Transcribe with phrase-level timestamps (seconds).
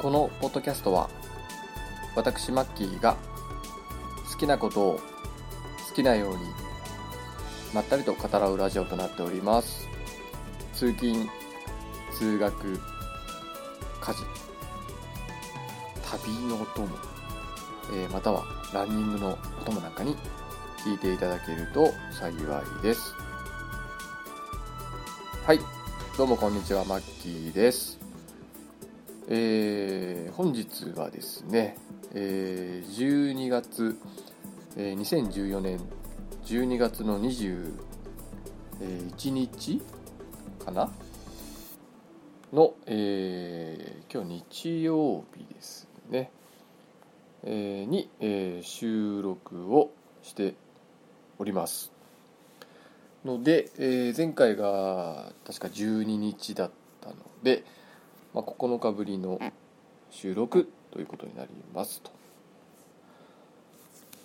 [0.00, 1.10] このポッドキャストは
[2.16, 3.18] 私マッキーが
[4.32, 5.00] 好きなことを
[5.90, 6.44] 好きなように
[7.74, 9.86] まったりと語らうラジオとなっております。
[10.72, 11.28] 通勤
[12.18, 12.80] 通学
[14.00, 14.24] 家事
[16.24, 16.88] 旅のお供、
[17.92, 20.16] えー、またはランニングのお供なんかに
[20.78, 23.12] 聞いていただけると幸いです。
[25.44, 25.58] はい
[26.16, 27.99] どうもこんにちはマッキーです。
[29.32, 31.76] えー、本日はですね、
[32.14, 33.96] えー、12月、
[34.76, 35.78] えー、2014年
[36.46, 37.70] 12月の21
[39.30, 39.80] 日
[40.64, 40.90] かな？
[42.52, 46.32] の、えー、今日日曜日ですね、
[47.44, 49.92] えー、に、えー、収録を
[50.24, 50.54] して
[51.38, 51.92] おります。
[53.24, 56.70] ので、えー、前回が確か12日だっ
[57.00, 57.14] たの
[57.44, 57.62] で、
[58.34, 59.40] まあ、9日ぶりの
[60.10, 62.10] 収録ということになりますと。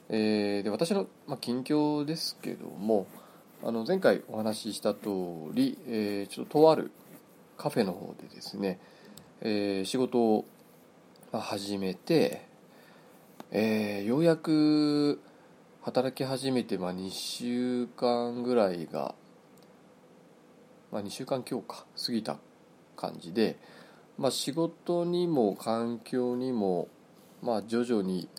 [0.09, 3.07] えー、で私の、まあ、近況ですけども
[3.63, 5.09] あの前回お話しした通
[5.53, 6.91] り、えー、ちょっととある
[7.57, 8.79] カフェの方でですね、
[9.41, 10.45] えー、仕事を
[11.31, 12.45] 始めて、
[13.51, 15.19] えー、ようやく
[15.81, 19.15] 働き始めて、まあ、2週間ぐらいが、
[20.91, 22.37] まあ、2週間強か過ぎた
[22.95, 23.57] 感じで、
[24.17, 26.87] まあ、仕事にも環境にも、
[27.41, 28.29] まあ、徐々に、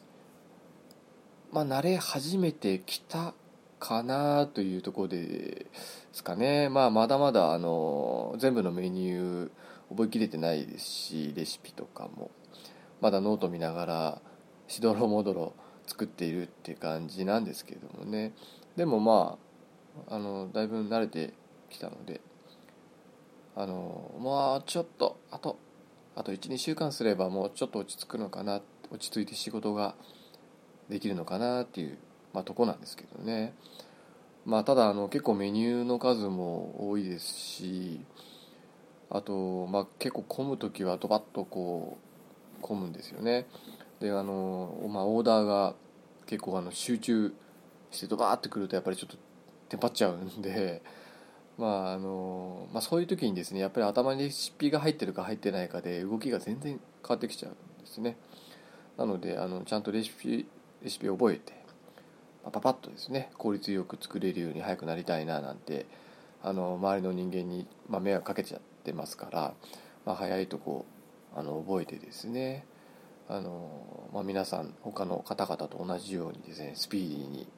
[1.52, 3.34] まあ、慣れ始めてきた
[3.78, 5.66] かなというところで
[6.12, 9.50] すかね、まあ、まだまだあの全部のメニュー
[9.90, 12.30] 覚えきれてないですしレシピとかも。
[13.00, 14.22] まだノート見ながら
[14.68, 15.52] しどろもどろ
[15.86, 18.32] 作っているって感じなんですけれどもね。
[18.76, 19.38] でもま
[20.08, 21.34] ああのだいぶ慣れて
[21.70, 22.20] きたので
[23.54, 25.58] あのまあちょっとあと
[26.16, 29.94] あと12週間すればもうちょっと落ち着くのかな落ち着いて仕事が
[30.88, 31.98] できるのかなっていう、
[32.32, 33.54] まあ、とこなんですけどね。
[34.46, 38.00] まあただあの結構メニューの数も多いですし
[39.10, 41.98] あと、まあ、結構混む時はドバッとこ
[42.58, 43.46] う混むんですよね。
[44.00, 45.74] であの、まあ、オーダーが
[46.26, 47.34] 結構あの集中
[47.90, 49.16] してドバーってくるとやっぱりちょっと
[49.68, 50.82] テンパっちゃうんで
[51.58, 58.16] まああのまあ、そういう時にですねやっぱり頭にレシピが入ってるか入ってないかで動きが全然変わってきちゃうんですね。
[58.98, 60.46] なのであのちゃんとレシピ
[60.82, 61.52] レシピを覚えて
[62.44, 65.86] パパパッとですね効率よく作れるように早くなりたいななんて
[66.42, 69.54] あの周りの人間に、まあ、迷惑かけちゃってますから、
[70.04, 70.84] まあ、早いとこ
[71.34, 72.64] あの覚えてですね
[73.28, 77.48] あの、まあ、皆さん他の方々と同じようにですねスピーディーに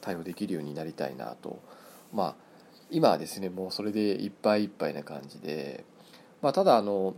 [0.00, 1.60] 対応できるようになりたいなと
[2.12, 2.45] まあ
[2.90, 5.84] 今はですねもうそれでいっぱいいっぱいな感じで、
[6.42, 7.14] まあ、ただあの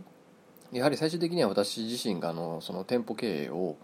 [0.71, 3.77] やはり最終的には私自身があのその店舗経営を、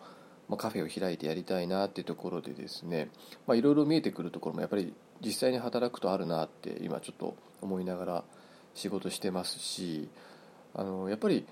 [0.50, 3.10] まあ、カフェを開いてやりたいなっていうところでですね
[3.50, 8.24] いろいろ見えてくるところもやっぱり実際に働くとあるなって今ちょっと思いながら
[8.74, 10.10] 仕事してますし
[10.74, 11.48] あのやっぱり、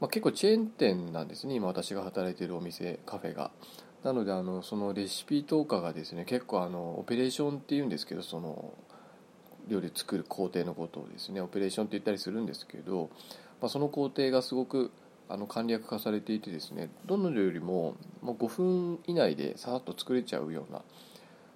[0.00, 3.50] まあ、結構チェーン店なんですね今私が働いてるお店カフェが。
[4.04, 8.74] なのであのそのレシピとかがですね結構あのオペレーションっていうんですけどその
[9.68, 13.10] 料理作る工程のことをですねオペレーションって言ったりするんですけど、
[13.60, 14.90] まあ、その工程がすごく
[15.28, 20.82] あの簡略化されていてですねどの料理ももう5分以内でさっと作れちゃうような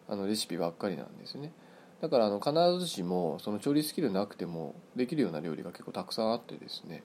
[0.08, 1.52] あのレシピばっかりなんですね。
[2.00, 7.02] だからあの必ずしもその調理スキルなくてもできるような料理が結構たくさんあってですね、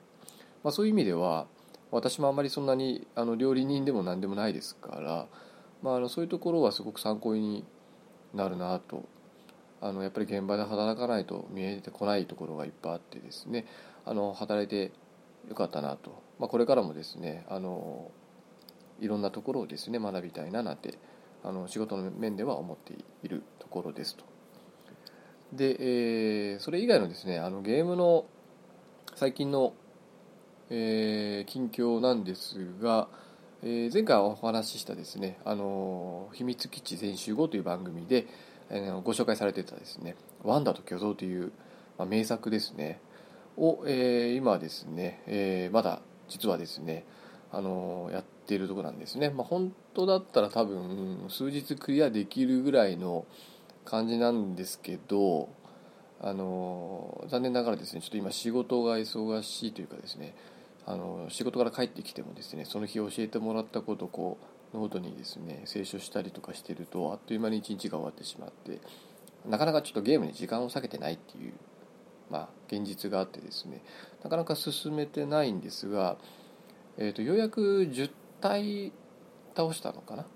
[0.62, 1.46] まあ、そういう意味では
[1.90, 5.26] 私もあんまりそんなにあの料理人でも何でもないですから、
[5.82, 7.64] まあ、あのそういうところはすごく参考に
[8.32, 9.04] なるなと
[9.84, 13.66] あのやっぱり現場で働かないと見えてこないところがいっぱいあってですね
[14.06, 14.92] あの働いて
[15.46, 18.10] よかったなと、まあ、これからもですねあの
[18.98, 20.98] いろんなところをですね学びたいななんて
[21.42, 24.24] あの仕事の面では思っているところですと。
[25.52, 25.76] で、
[26.52, 28.24] えー、それ以外のですねあのゲームの
[29.14, 29.74] 最近の、
[30.70, 33.08] えー、近況なんですが、
[33.62, 38.26] えー、前回お話ししたですね「あの秘密基地全集合」という番組で、
[39.04, 41.52] ご紹介されてたですね「ワンダと巨像」という、
[41.98, 43.00] ま、名作ですね
[43.56, 47.04] を、えー、今ですね、え、まだ実はですね
[47.52, 53.26] あのやっているとこなんですね、まあ、本当だったら多分数日クリアできるぐらいの
[53.84, 55.48] 感じなんですけど
[56.20, 60.34] あの残念ながらですねちょっと今仕事が忙しいというかですね
[60.86, 68.80] あの仕事から帰ってきてもですねその日教えてもらったことをこうノートにですね清書したりとかしてるとあっという間に一日が終わってしまって
[69.48, 71.52] なかなかちょっとゲームに時間を割けてないっていう、
[72.30, 73.82] まあ、現実があってですね
[74.22, 76.16] なかなか進めてないんですが
[76.96, 78.10] えーと、ようやく10
[78.40, 78.92] 体
[79.56, 80.26] 倒したのかな？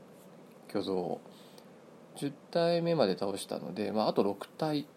[0.68, 1.20] 巨像を。
[2.16, 4.88] 10体目まで倒したので、まあ、あと6体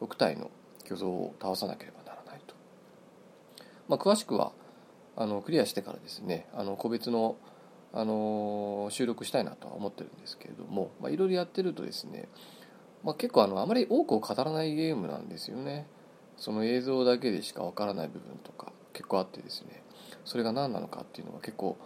[0.00, 0.50] 6体の
[0.82, 2.56] 巨像を倒さなければならないと、
[3.88, 4.50] まあ、詳しくは
[5.14, 7.36] あのクリアしてからですねあの個別の
[7.92, 12.28] あの収録したいなとは思ってるんですけれどもいろいろやってるとですね、
[13.02, 15.86] まあ、結構あのあまり多くを語らないゲームなんですよね。
[16.36, 19.82] その映像だけでしかわからない部分とか結構あってですね。
[20.24, 21.78] それが何なのかっていうのが結構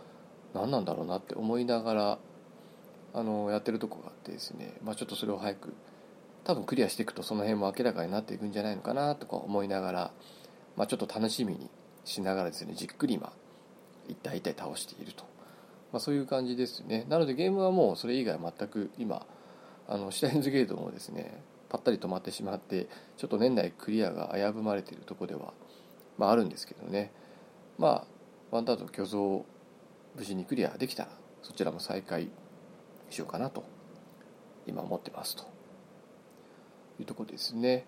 [0.55, 2.19] 何なんだろうなって思いながら
[3.12, 5.75] あのやってるとこがあってですね、まあ、ちょっとそれを早く
[6.44, 10.11] 多分クリアしていくとその辺も明らかになっていくんじゃないのかなとか思いながら、
[10.76, 11.70] まあ、ちょっと楽しみに
[12.05, 13.32] しながらですねじっくり今
[14.08, 15.25] 一体一体倒していると、
[15.92, 17.04] まあ、そういう感じですね。
[17.08, 19.26] なのでゲームはもうそれ以外全く今
[19.88, 25.52] あのシュタインズゲートもですねぱったり止まってしまってちょっと年内クリアが危ぶまれているところでは、
[26.19, 27.12] まあ、あるんですけどね。
[27.78, 28.06] まあ
[28.50, 29.44] ワンダード巨像
[30.16, 31.10] 無事にクリアできたら
[31.42, 32.28] そちらも再開
[33.10, 33.64] しようかなと
[34.66, 35.60] 今思ってますと。
[37.00, 37.87] いうとこですね。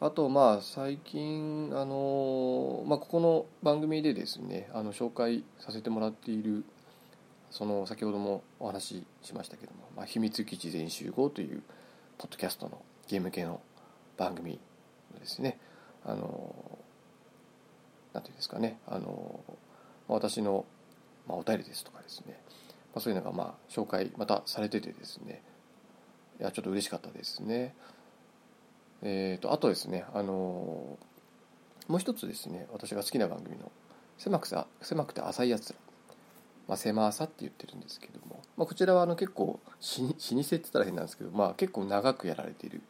[0.00, 6.64] あとまあ最近あの、まあ、ここの番組でですねあの紹介させてもらっている
[7.50, 11.62] その先ほどもお話ししましたけども「まあ、秘密基地全集合」という
[12.18, 13.60] ポッドキャストのゲーム系の
[14.16, 14.58] 番組
[15.12, 15.58] のですね。
[16.04, 16.78] あの
[18.12, 18.78] なんていうんですかね。
[18.86, 19.40] あの
[20.08, 20.64] 私の、
[21.26, 22.40] まあ、お便りですとかですね、
[22.94, 25.42] まあ、そういうのがまあ紹介またされててですね。
[26.40, 27.74] いやちょっと嬉しかったですね。
[29.02, 30.98] えーと、あとですねあの
[31.86, 33.70] もう一つですね私が好きな番組の
[34.18, 34.48] 狭く
[34.80, 35.78] 狭くて浅いやつら。
[36.68, 39.60] まあ、狭さって言ってるんですけども、まあ、こちらはあの結構
[39.98, 42.82] 老舗って言ったら変なんですけど、まあ、結構長くやられている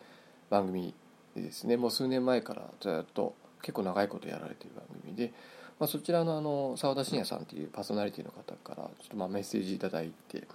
[0.51, 0.95] 番組
[1.35, 1.77] でですね。
[1.77, 5.33] もう数年前からずっと結構長いことやられている番組で、
[5.79, 10.47] まあ、そちらのあの澤田信也さんっていうパーソナリティの方からちょっとまあメッセージ頂いて、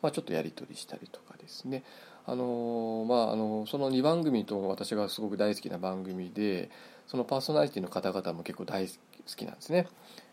[0.00, 1.82] まあ、ちょっとやり取りしたりとかですね。
[2.26, 6.70] あのまあ、あのその2番組と私がすごく大好きな番組で
[7.06, 8.94] そのパーソナリティの方々も結構大好
[9.36, 9.86] きなんですね、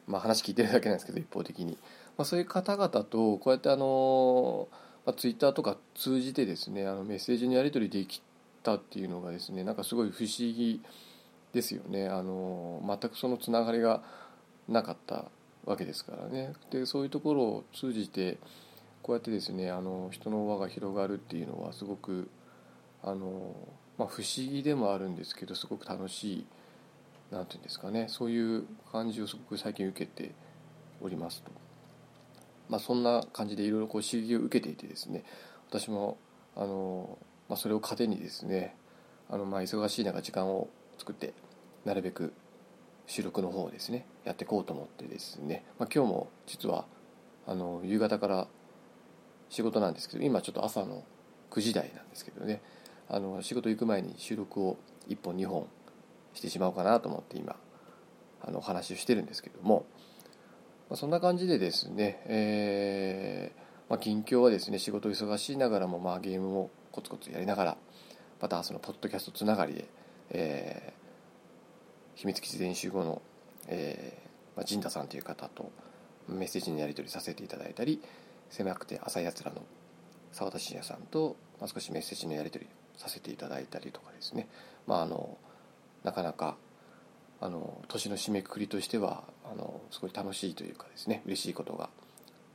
[0.07, 1.77] まあ、話聞いてるだけなんですけど一方的に、
[2.21, 4.67] まあ、そういう方々とこうやってあの、
[5.07, 8.21] まあ、ツイッターとか通じてですねあのメッセージのやり取りでき
[8.61, 10.83] たっていうのがですねなんかすごい不思議
[11.51, 12.09] ですよね。
[12.09, 14.03] あの全くそのつながりが
[14.69, 15.31] なかった
[15.65, 16.53] わけですからね。
[16.69, 18.37] でそういうところを通じて
[19.01, 22.29] こうやってですねあの人の輪が広がるっていうのはすごく
[23.01, 23.55] あの、
[23.97, 26.45] まあ、不思議でもあるんですけどすごく楽しい
[27.31, 28.05] 何て言うんですかね。
[28.09, 30.35] そういう感じをすごく最近受けて
[31.03, 31.51] おりますと、
[32.71, 35.23] まあ、そんな感じでいろいろこう刺激を受けていてですね
[35.69, 36.17] 私も
[36.55, 38.75] あのまあ、それを糧にですね
[39.29, 41.33] あのまあ忙しい中時間を作って
[41.83, 42.33] なるべく
[43.07, 46.85] 収録の方をですねやっていこうと思ってですね、まあ、今日も実は
[47.45, 48.47] あの夕方から
[49.49, 51.03] 仕事なんですけど今ちょっと朝の
[51.49, 52.61] 9時台なんですけどね
[53.09, 54.77] あの仕事行く前に収録を
[55.09, 55.67] 1本2本
[56.33, 57.57] してしまおうかなと思って今
[58.41, 59.85] あのお話をしてるんですけども、
[60.91, 67.77] まあ、そんな感じでですね、えーまあ、近況はですね仕事忙しいながらもまあゲームもコツコツやりながら
[68.41, 69.85] またそのポッドキャストつながりで、
[70.31, 73.21] えー、秘密基地練習後の、
[73.69, 75.71] えーまあ、陣田さんという方と
[76.27, 78.01] メッセージのやり取りさせていただいたり
[78.49, 79.61] 狭くて浅いやつらの
[80.33, 84.49] 澤田信也さんと、まあ、少しメッセージのやり取りさせていただいたりとかですね、
[84.87, 85.37] まあ、あの
[86.03, 86.57] なかなか
[87.39, 91.89] あの年の締めくくりとしてはあのすごい楽しいというかですね嬉しいことが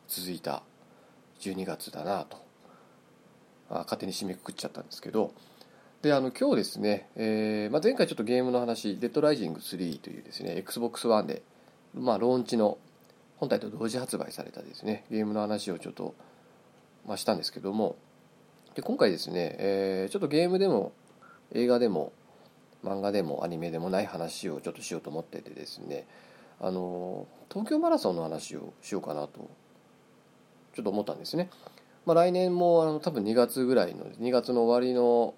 [0.09, 0.63] 続いた
[1.41, 2.39] 12月だなと。
[3.69, 5.33] あ勝手に締めくくっちゃったんですけど。
[6.03, 11.43] であの今日ですね、えーまあ、前回ちょっとゲームの話「デッドライジング3」というですね XBOX1 で、
[11.95, 12.79] まあ、ローンチの
[13.39, 16.15] 本体と同時発売されたですねゲームの話をちょっと、
[17.07, 17.97] まあ、したんですけども。
[18.75, 20.93] で今回ですね、えー、ちょっとゲームでも
[21.53, 22.13] 映画でも
[22.85, 26.07] 漫画でもアニメでもない話をちょっとしようと思っててですね。
[26.61, 29.51] あの東京マラソンの話をしようかなと
[30.75, 31.51] ちょっと思ったんですね。
[32.05, 35.35] まあ、来年もあの多分2月ぐらいの2月の終わりの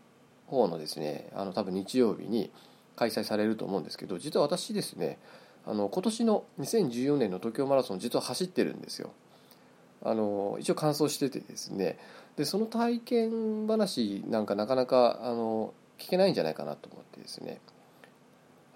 [0.46, 2.50] 方のですねあの多分日曜日に
[2.96, 5.18] 開催されると思うんですけど実は私ですね
[5.66, 9.12] あの今年の2014年の東京マラソン実は走ってるんですよ
[10.02, 11.98] あの一応完走しててですね
[12.36, 17.60] でその体験話なんかなかなかあの聞けないんじゃないかなと思ってですね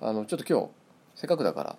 [0.00, 0.70] あのちょっと今日
[1.14, 1.76] せっかくだから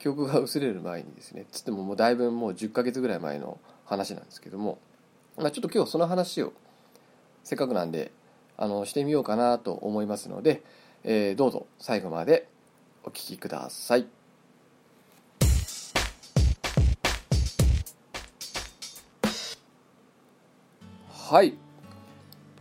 [0.00, 4.78] 記憶が薄れる前にですねつってももうだいぶもう10ヶ月ぐらい前の話なんですけども、
[5.36, 6.54] まあ、ちょっと今日その話を
[7.44, 8.10] せっかくなんで
[8.56, 10.62] あのしてみようかなと思いますので、
[11.04, 12.48] えー、どうぞ最後まで
[13.04, 14.06] お聞きください。
[21.08, 21.54] はい、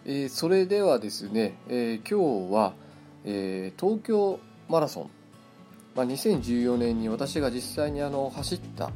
[0.06, 2.74] えー、それではですね、えー、今日は、
[3.26, 5.19] えー、東京マラソン
[5.96, 8.92] まあ、2014年に私が実際にあの走った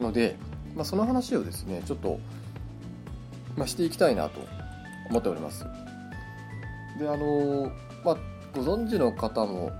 [0.00, 0.36] ので、
[0.74, 2.18] まあ、その話をですねちょっと、
[3.56, 4.40] まあ、していきたいなと
[5.10, 5.64] 思っております。
[6.98, 7.70] であの
[8.04, 8.16] まあ
[8.54, 9.70] ご存知の方も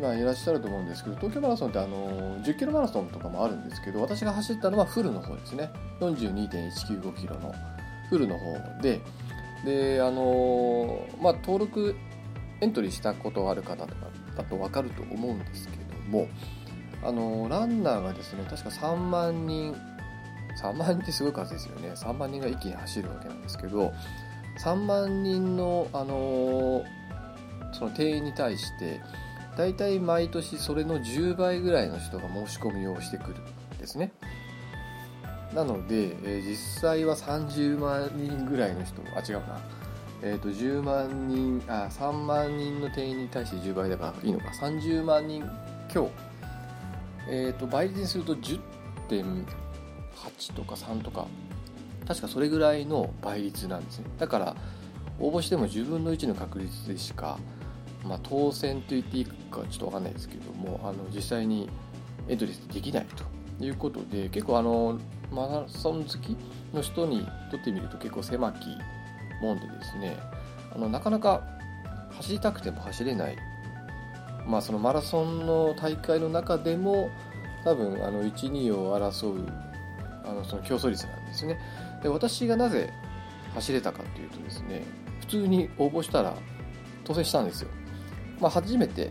[0.00, 5.70] まあいらっしゃると思うんですけど東京マラソンってあの10キロマラソンとかもあるんですけど私が走ったのはフルの方ですね。
[6.00, 7.54] 42.195キロの
[8.08, 9.00] フルの方で
[9.64, 11.96] であのまあ登録
[12.60, 16.28] エントリーしたことある方とかだと分かると思うんですけども
[17.02, 19.74] あのランナーがですね確か3万人
[20.62, 21.90] 3万人ってすごい数ですよね。
[21.90, 23.92] 3万人が一気に走るわけなんですけど
[24.60, 26.84] 3万人のあの
[27.72, 29.00] その定員に対して
[29.56, 33.36] 大体毎年それの10倍ぐらいの人が申し込みをしてくる
[33.74, 34.12] んですね。
[35.54, 39.60] なので、えー実際は30万人ぐらいの人あ違うな。
[40.22, 44.46] えー、と10万人あ3万人の定員に対して10倍だからいいのか。
[44.48, 45.44] 30万人
[45.88, 46.10] 強、
[47.28, 49.44] えー、と倍率にすると10.8
[50.54, 51.26] とか3とか。
[52.06, 54.06] 確かそれぐらいの倍率なんですね。
[54.18, 54.56] だから
[55.18, 57.38] 応募しても10分の1の確率でしか、
[58.04, 61.68] まあ、当選と言っていいかちょっと分かんないですけどもあの実際に
[62.28, 63.06] エントリーできない
[63.58, 64.98] ということで結構あの
[65.32, 66.36] マラソン好き
[66.72, 68.58] の人にとってみると結構狭き
[69.40, 70.16] もんでですね
[70.74, 71.42] あのなかなか
[72.10, 73.36] 走りたくても走れない、
[74.46, 77.10] まあ、そのマラソンの大会の中でも
[77.64, 79.48] 多分あの12を争う
[80.24, 81.58] あのその競争率なんですね。
[82.02, 82.92] で私がなぜ
[83.54, 84.82] 走れたかというとですね
[85.20, 86.34] 普通に応募したら
[87.04, 87.70] 当選したんですよ、
[88.40, 89.10] まあ、初めて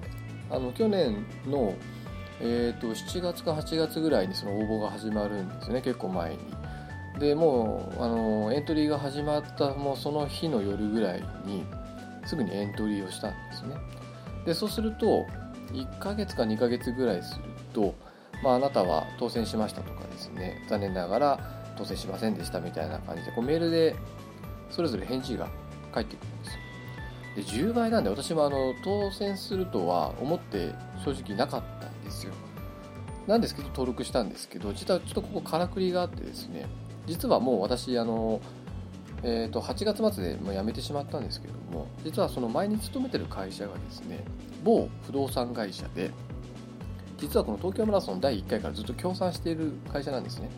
[0.50, 1.74] あの去年の、
[2.40, 5.82] えー、と7月か8月ぐらいにその応募が始まるんですね。
[5.82, 6.40] 結構前に。
[7.20, 11.64] でもうあのエントリーが始まったもうその日の夜ぐらいに
[12.26, 13.76] すぐにエントリーをしたんですね。
[14.46, 15.26] でそうすると
[15.72, 17.44] 1ヶ月か2ヶ月ぐらいする
[17.74, 17.96] と、
[18.44, 23.96] まあ、あなたは当選しましたとかですね残念ながら当選しませんでしたみたいな感じでこうメールで
[24.70, 25.50] それぞれ返事が
[25.92, 26.60] 返ってくるんですよ。
[27.36, 32.34] で10倍なんで私もあの当選するとは思って正直なかったんですよ。
[33.28, 36.68] なんですけど登録したんですけど実はちょっとここからくりがあってですね
[37.08, 38.42] 実はもう私あの、
[39.24, 44.24] えー、と8月末でもう辞めてしまったんですけれども実はその前に勤めてる会社がですね
[44.64, 46.12] 某不動産会社で
[47.18, 50.50] 実はこの東京マラソン第1回からずっと協賛している会社なんですね。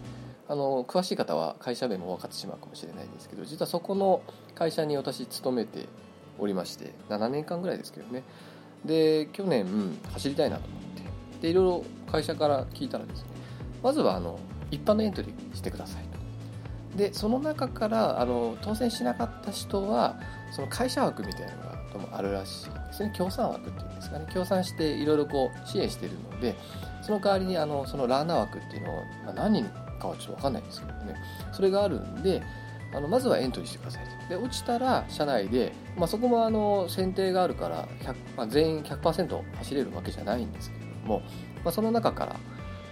[0.49, 4.21] あの詳しい方は会社名も分かってしまうかもしれないんですけど実はそこの
[4.55, 5.89] 会社に私勤めて
[6.39, 8.23] おりまして7年間ぐらいですけどね。
[8.85, 9.65] で去年
[10.13, 10.81] 走りたいなと思っ
[11.39, 13.29] てでいろいろ会社から聞いたらですね
[13.83, 14.39] まずはあの
[14.71, 16.06] 一般のエントリーしてください。
[16.97, 20.19] でその中からあの当選しなかった人は
[20.51, 23.13] その会社枠みたいなのがどうもあるらしいですね。
[23.15, 24.25] 協賛枠っていうんですかね。
[24.33, 26.55] 協賛していろいろこう支援しているので
[27.03, 29.65] その代わりにあのそのランナー枠っていうのを、まあ、何人
[29.99, 31.15] かはちょっと分かんないんですけどね。
[31.53, 32.41] それがあるんで
[32.93, 34.29] あのまずはエントリーしてくださいと。
[34.29, 37.87] で落ちたら社内で、まあ、そこもあの選定があるから、
[38.35, 41.21] まあ、全員100%走れるわけじゃないんですけれども、
[41.63, 42.35] まあ、その中から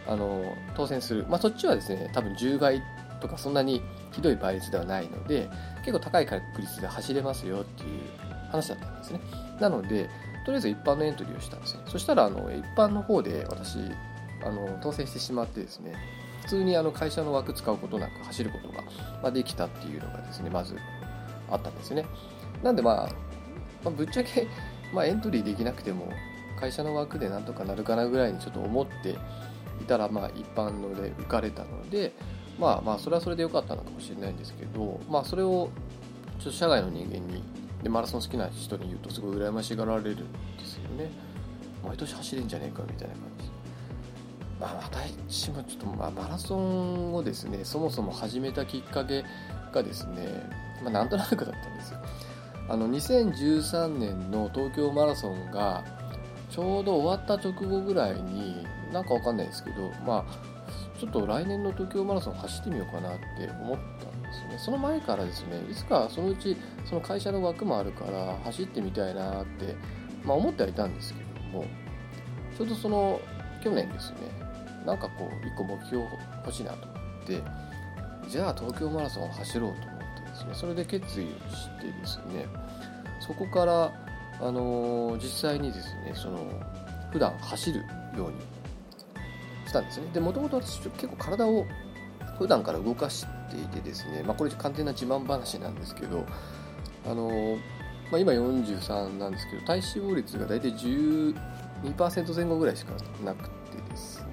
[0.07, 2.83] あの当選する、まあ、そっちはですね多分10倍
[3.19, 3.81] とかそんなに
[4.11, 7.89] ひどい倍率ではないので結構高い確率で走れますよっていう
[8.51, 9.19] 話だったんですね。
[9.59, 10.09] なので
[10.45, 11.81] とりあえず一般のエントリーをしたんですね。
[11.87, 13.77] そしたらあの一般の方で私
[14.43, 15.95] あの当選してしまってですね
[16.43, 18.83] 普通にあの会社の枠使うことなく走ることが
[19.23, 20.75] まできたっていうのがですねまず
[21.49, 22.05] あったんですね。
[22.63, 23.09] なんでまあ、
[23.83, 24.47] まあ、ぶっちゃけ、
[24.93, 26.11] まあ、エントリーできなくても
[26.59, 29.17] 会社の枠でなんとかなるかなぐらいにちょっと思って
[29.81, 32.13] いたらまあ一般ので受かれたので
[32.59, 35.69] まあまあそれはそれで良かったのかもしれないんですけどまあそれを
[36.39, 37.43] ちょっと社外の人間に
[37.83, 40.17] でマラソン好きな人に言うとすごい羨ましがられるん
[40.57, 41.09] ですよね。
[41.85, 43.49] 毎年走れんじゃねえかみたいな感じ。
[44.59, 44.89] まあ
[45.25, 49.23] 私もちょっとまあマラソンをですねそもそも始めたきっかけ
[49.73, 50.49] がですね
[50.81, 51.99] まあなんとなくだったんですよ。
[52.67, 55.83] あの2013年の東京マラソンが
[56.49, 60.54] ちょうど終わった直後ぐらいになんかわかんないですけどまあ
[60.99, 64.57] ちょっと来年の東京マラソン走ってみようかなって思ったんですね。
[64.57, 69.75] その前からですねいつかそのうちその会社の枠もあるから走ってみたいなって、
[70.23, 71.65] まあ、思ってはいたんですけれども
[72.57, 73.19] ちょうどその
[73.63, 74.17] 去年ですね
[74.85, 76.03] なんかこう一個目標
[76.45, 77.41] 欲しいなと思って
[78.29, 80.53] じゃあ東京マラソンを走ろうと思ってですね。
[80.53, 82.45] それで決意をしてですね
[83.19, 83.91] そこから
[84.39, 86.39] あの実際にですねその
[87.11, 87.79] 普段走る
[88.17, 88.54] ように
[89.65, 90.07] したんですね。
[90.13, 91.65] でもともと私結構体を
[92.37, 96.25] 普段から動かしていてですね、まあ、これ完全な自慢話なんですけど
[97.05, 97.57] あの、
[98.11, 102.91] まあ、今43なんですけど体脂肪率が大体12%前後ぐらいしか
[103.23, 104.25] なくてですね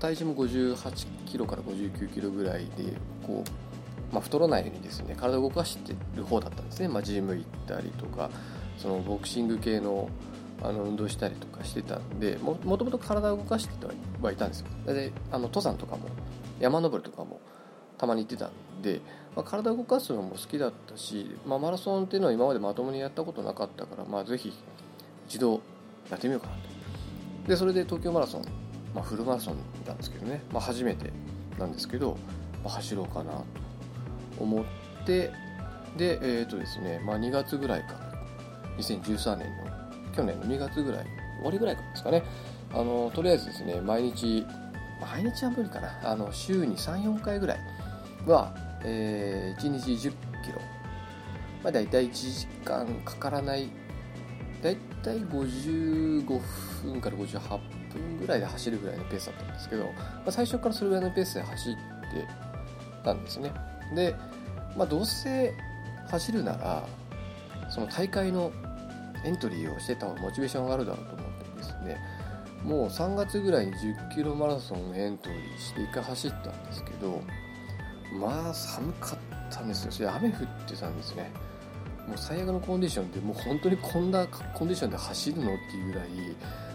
[0.00, 2.94] 体重も58キロから59キロぐらいで
[3.26, 8.30] こう、まあ、太らないようにですね体を動かしてる方だったんですね、まあ、ジム行ったりとか
[8.78, 10.08] そのボクシング系の
[10.62, 13.86] あの運動したりとかしてたんでももともと体を動かして
[14.22, 14.66] はいたんですよ。
[14.86, 16.08] であの登山とかも
[16.60, 17.40] 山登りとかも
[17.98, 19.00] たまに行ってたんで、
[19.36, 24.52] まあ、体を動かすのも好きだったし、まあ、マラソンっていうのは今までまともにやったことなかったから、まあ、ぜひ
[25.28, 25.60] 一度
[26.10, 27.48] やってみようかなと。
[27.48, 28.42] でそれで東京マラソン、
[28.94, 29.56] まあ、フルマラソン
[29.86, 31.12] なんですけどね、まあ、初めて
[31.58, 32.16] なんですけど、
[32.62, 33.44] まあ、走ろうかなと
[34.40, 34.64] 思っ
[35.06, 35.30] て
[35.96, 38.04] でえっ、ー、とですね、まあ、2月ぐらいから
[38.78, 39.63] 2013年の
[40.14, 41.04] 去年の2月ぐらい
[41.36, 42.22] 終わりぐらいからですかね。
[42.72, 44.44] あのとりあえずですね毎日
[45.00, 46.00] 毎日は無理かな。
[46.04, 47.58] あの週に34回ぐらい
[48.26, 48.54] は、
[48.84, 50.12] えー、1日1 0
[50.44, 50.60] キロ、
[51.62, 53.68] まあ、大体1時間かからない。
[54.62, 56.40] 大体55
[56.84, 57.58] 分から58
[57.92, 59.92] 分ぐらいで走るぐらいのペースだったんですけど、ま
[60.26, 61.78] あ、最初からそれぐらいのペースで走って
[63.04, 63.52] たんですね。
[63.94, 64.14] で、
[64.74, 65.52] まあ、どうせ
[66.08, 66.88] 走るなら
[67.70, 68.52] その大会の
[69.24, 71.98] エントリーをしてた方がモチベーション上がるだろうと思ってですね
[72.64, 77.20] もう3月ぐらいに10キロマラソンエントリーして1回走ったんですけど
[78.18, 79.18] まあ寒かっ
[79.50, 79.92] たんですよ。
[79.92, 81.30] それ雨降ってたんですね。
[82.06, 86.08] もう最悪のコンディションでもう本当にこんなコンディションで走るのっていうぐらい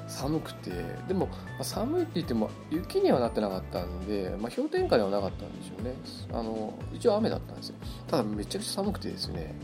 [0.07, 0.71] 寒くて。
[1.07, 5.93] でも、まあ、寒いって言っても雪にはなってなかったんで、まあ、氷点下ではなかったんでしょうね。
[6.33, 7.75] あの一応雨だったんですよ。
[8.07, 9.55] ただめちゃくちゃ寒くてですね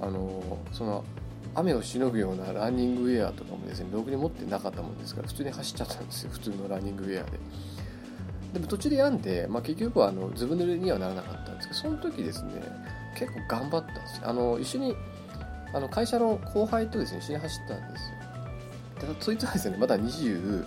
[0.00, 1.04] あのその
[1.58, 7.38] 雨をしのぐようなランニングウェアとかもですねろくに持ってなかったもんですから普通に走っちゃったんですよ普通のランニングウェアで。
[8.52, 12.62] でも途中で病んで、まあ、結局はあのずぶ濡れにはならなかったんですけどその時ですね
[13.14, 14.28] 結構頑張ったんですよ。
[14.28, 14.94] あの一緒に
[15.74, 19.14] あの会社の後輩とですね一緒に走ったんですよ。
[19.14, 20.66] でそいつはですねまだ20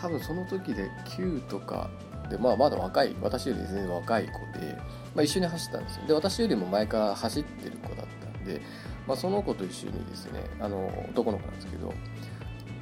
[0.00, 1.90] 多分その時で9とか
[2.30, 4.76] で、まあ、まだ若い私より全然若い子で、
[5.14, 6.06] まあ、一緒に走ったんですよ。
[6.06, 8.60] で私よりも前から走ってる子だったんで
[9.08, 11.86] まあ、その子と一緒にですねあの男の子なんですけど、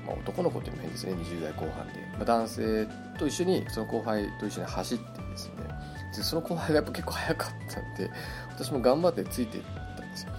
[0.06, 5.54] まあ、男の子っていうのも変ですね20代後半で、まあ、男性と一緒にその後輩と一緒に走ってですね
[6.16, 8.10] でその後輩がやっぱ結構速かったんで
[8.50, 9.64] 私も頑張ってついていっ
[9.96, 10.32] たんですよ。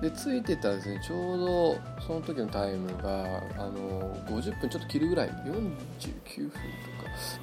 [0.00, 6.60] でついてたらですねちょうどその時のタイムがあの50分ちょっと切るぐらい49分とか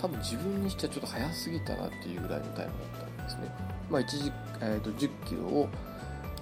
[0.01, 3.49] 多分自分にしてはちょっと早すぎたなっていうぐらいのタイムだったんですね。
[3.89, 4.31] まあ1時、
[4.61, 5.69] えー、と10キロを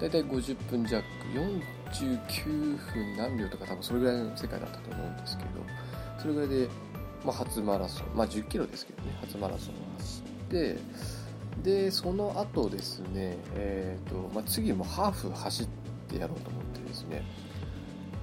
[0.00, 1.02] 大体50分弱
[1.34, 5.50] 49分何秒とか多分それぐらいの世界だったと思うんですけど
[6.20, 6.68] それぐらいで、
[7.24, 10.78] まあ、初マラソンまあ1 0キロですけどね初マラソンを走って
[11.62, 15.66] でその後ですね、えーとまあ、次もハーフ走っ
[16.08, 17.24] てやろうと思ってですね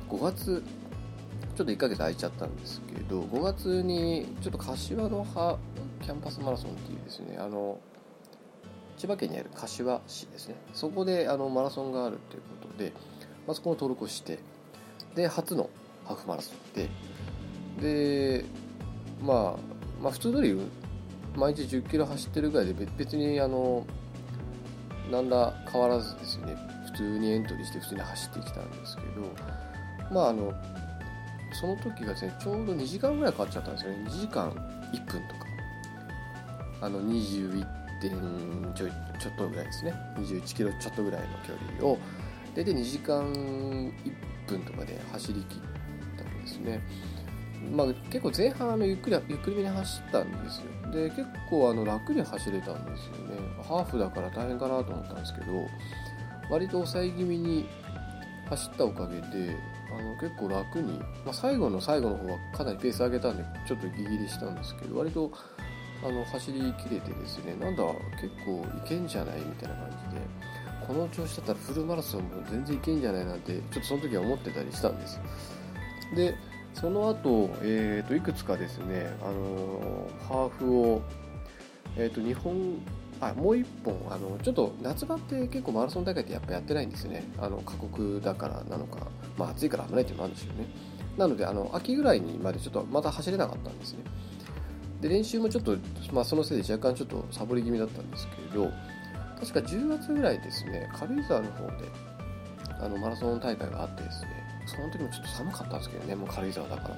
[0.10, 0.64] 5月
[1.56, 5.58] ちょっと1ヶ月空いちゃったんですけど5月にちょっと柏の葉
[6.02, 7.80] キャンパスマラソンっていうですねあの
[8.98, 10.56] 千葉県にある柏市ですね。
[10.74, 12.94] そこであのマラソンがあるということで、
[13.46, 14.40] まあ、そこの登録をして
[15.16, 15.70] で初の
[16.06, 16.74] ハーフマラソン
[17.82, 18.46] でで、
[19.22, 20.56] まあ、まあ普通通り
[21.36, 23.86] 毎日1 0キロ走ってるぐらいで別にあの
[25.12, 26.56] 何ら変わらずですね。
[26.86, 30.54] 普通にエントリーして普通に走ってきたんですけどまああの
[31.52, 34.06] その時がですねちょうど2時間ぐらいかかっちゃったんですよね。
[34.08, 34.50] 2時間
[34.94, 35.46] 1分とか。
[36.82, 37.66] あの21
[38.00, 38.12] 点
[38.76, 38.88] ちょ
[39.20, 39.94] ちょっとぐらいですね。
[40.18, 41.98] 21キロちょっとぐらいの距離を。
[42.56, 43.94] 大体2時間1
[44.48, 45.60] 分とかで走りきっ
[46.18, 46.82] たんですね。
[47.76, 50.92] まあ、結構前半あのゆっくりゆっくりめに走ったんですよ。
[50.92, 53.38] で結構あの楽に走れたんですよね。
[53.68, 55.68] ハーフだから大変かなと思ったんですけど
[56.50, 57.66] 割と抑え気味に
[58.50, 59.58] 走ったおかげで
[59.92, 65.32] あの結構楽に、まあ、最後の最後の方はかなりペース上げたんでちょっとギリギリしたんですけど割と
[66.04, 67.84] あの走りきれてですねなんだ
[68.22, 70.22] 結構いけんじゃないみたいな感じで
[70.86, 75.20] この調子だったらフルマラソンも全然いけんじゃないなんてちょっとその時は思ってたりしたんです。
[76.16, 76.36] で
[76.74, 81.02] その後、えーと、いくつかですね、あのハーフを、
[81.96, 82.76] えーと、日本
[83.22, 87.24] あもう1本あのちょっと夏場って結構マラソン大会ってやっぱやってないんですね。
[87.40, 90.68] あの過酷だからなのか、まあ、暑いから危ないっていうのもあるんですよね。
[91.18, 94.00] なのであの秋ぐらいにまでちょっとまた走れなかったんですね。
[95.06, 95.78] で練習もちょっと、
[96.12, 98.72] まあ、そのせいで若干ちょっとサボり気味だったんですけど
[99.40, 101.74] 確か10月ぐらいですね軽井沢の方で
[102.82, 104.30] あのマラソン大会があってですね
[104.66, 106.96] その時もちょっと寒かったんですけどねもう軽井沢だから、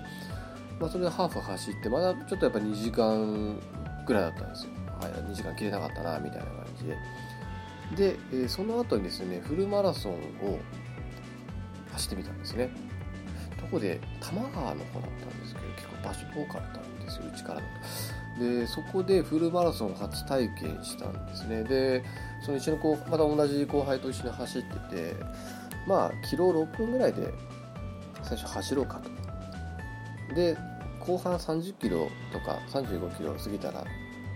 [0.79, 3.59] まあ、それでハーフ走ってまだちょっとやっぱ2時間
[4.05, 4.71] ぐらいだったんですよ。
[4.99, 8.13] 2時間切れなかったなみたいな感じで。
[8.13, 10.59] で、えー、その後にですねフルマラソンを
[11.91, 12.69] 走ってみたんですね。
[13.59, 16.96] どこで多摩川の方だったんですけど結構場所遠かったんで。
[17.17, 17.61] すようちから
[18.39, 21.63] でそこでフルマラソンを初体験したんですね。
[21.63, 22.03] で
[22.45, 25.15] その一緒の子また同じ後輩と一緒に走ってて
[25.87, 27.33] まあキロ6分ぐらいで
[28.23, 28.99] 最初走ろうか
[30.29, 30.35] と。
[30.35, 30.57] で
[30.99, 33.83] 後半30キロとか35キロ過ぎたら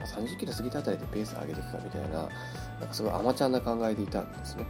[0.06, 4.66] 30キロ過ぎたあたりでペース上げていくかみたいななんかすごいアマチュアな考えでいたんですね。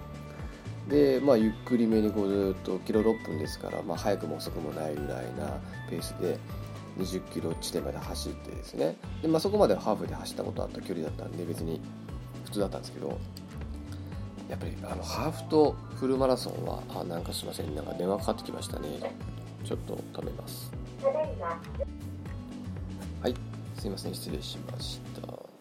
[0.89, 6.37] でまあゆっくりめにこうずっとキロ6分ですから、まあ、早くも遅くもないぐらいなペースで
[6.97, 8.95] 20キロ地点まで走ってですね。
[9.21, 11.79] で、まあ、そこまでハーフで走ったことあった距離だったんで別に
[12.45, 13.17] 普通だったんですけど
[14.49, 19.15] やっぱりあのハーフとフルマラソンはあなんかすいませんなんか電話かかってきましたね。
[19.63, 20.71] ちょっと止めます。
[23.21, 23.35] はい。
[23.79, 25.51] すいません失礼しました。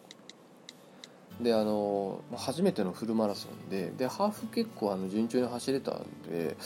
[1.42, 6.56] であの初めてのフルマラソンででハーフ結構あの順調に走れたんで、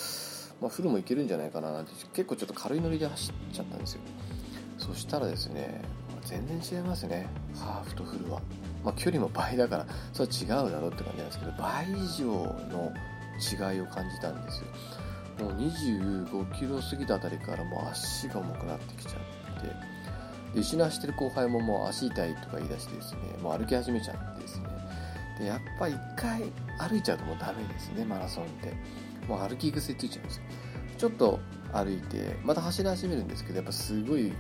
[0.61, 4.01] まあ、フルもいけるんじゃないかななんて結構ちょっと軽いノリで走っちゃったんですよ。
[4.85, 5.83] そしたらですね
[6.25, 7.27] 全然違いますね。
[7.59, 8.41] ハーフとフルは、
[8.85, 12.27] まあ、距離も倍だからそれは違うだろうって感じなんですけど倍以上
[12.71, 12.93] の
[13.73, 14.67] 違いを感じたんですよ。
[15.47, 19.67] もう25キロ過ぎたあたりからもう足が重くなってきちゃって
[20.55, 24.67] で一緒に走ってる後輩ももう足痛いとか言い出してですねもう歩き始めちゃってですね。
[25.39, 26.43] でやっぱ一回
[26.79, 28.73] 歩いちゃうともうダメですねマラソンって。
[29.27, 30.43] もう歩き癖ついちゃうんですよ。
[30.99, 31.41] ちょっと
[31.73, 34.33] 歩いてまた走り始めるんですけどやっぱすごい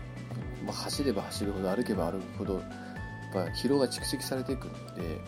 [0.65, 2.63] まあ、走れば走るほど歩けば歩くほどやっ
[3.33, 5.21] ぱ疲労が蓄積されていくので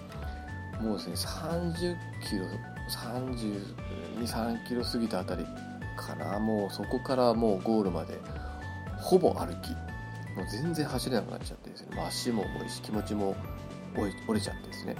[0.80, 1.96] もうですね30
[2.28, 2.44] キロ
[2.90, 5.44] 323キロ過ぎたあたり
[5.96, 6.38] かな。
[6.38, 8.18] もうそこからもうゴールまで
[8.98, 9.70] ほぼ歩き
[10.36, 13.34] もう全然走れなくなっちゃってですね、ま、足も重いし気持ちも
[13.96, 14.96] 折れちゃってですね。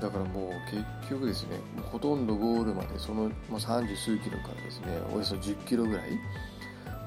[0.00, 6.18] だからもう結局ですねほとんどゴールまでその、ま、30数キロからですねおよそ10キロぐらい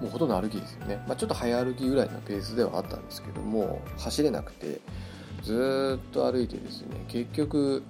[0.01, 4.81] もうほとんど歩きですよね、まあ、ちょっと早歩きぐらいのペースではあったんですけども走れなくて
[5.41, 7.83] ずっと歩いてですね結局、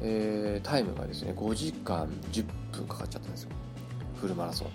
[0.00, 3.50] えー、タイムがですね5時間10分かかっちゃったんですよ。
[4.20, 4.68] フルマラソン。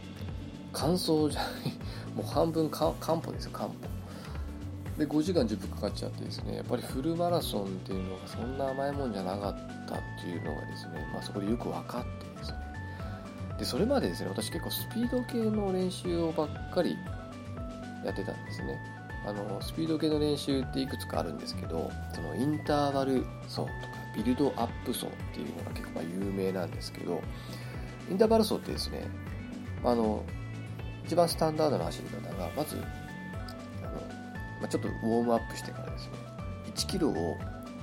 [0.71, 1.51] 完走じゃない。
[2.15, 3.75] もう半分か漢歩ですよ漢歩
[4.97, 12.30] で5時間10分かかっちゃってですねやっぱりフルマラソンっていうのがそんな甘いもんじゃなかったっていうのがですね、まあ、そこでよく分かって
[13.61, 16.97] でそれまでですね私結構スピード系の練習をばっかり
[18.03, 18.75] やってたんですね。
[19.23, 23.71] あのスピード系の練習っていくつかあるんですけどそのインターバル走とか
[24.15, 27.21] ビルドアップ走っていうのが結構ま有名なんですけど
[28.09, 29.07] インターバル走ってですね
[29.83, 30.25] あの
[31.05, 33.91] 一番スタンダードな走り方がまずあの、
[34.59, 36.13] まあ、ちょっとウォームアップしてからですね
[36.73, 37.37] 1キロを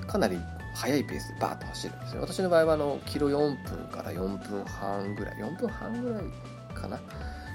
[0.07, 0.37] かなり
[0.75, 3.37] 速いペースでバーッと走るんですね私の場合はあのキロ4
[3.69, 6.23] 分から4分半ぐらい4分半ぐらい
[6.73, 6.99] かな。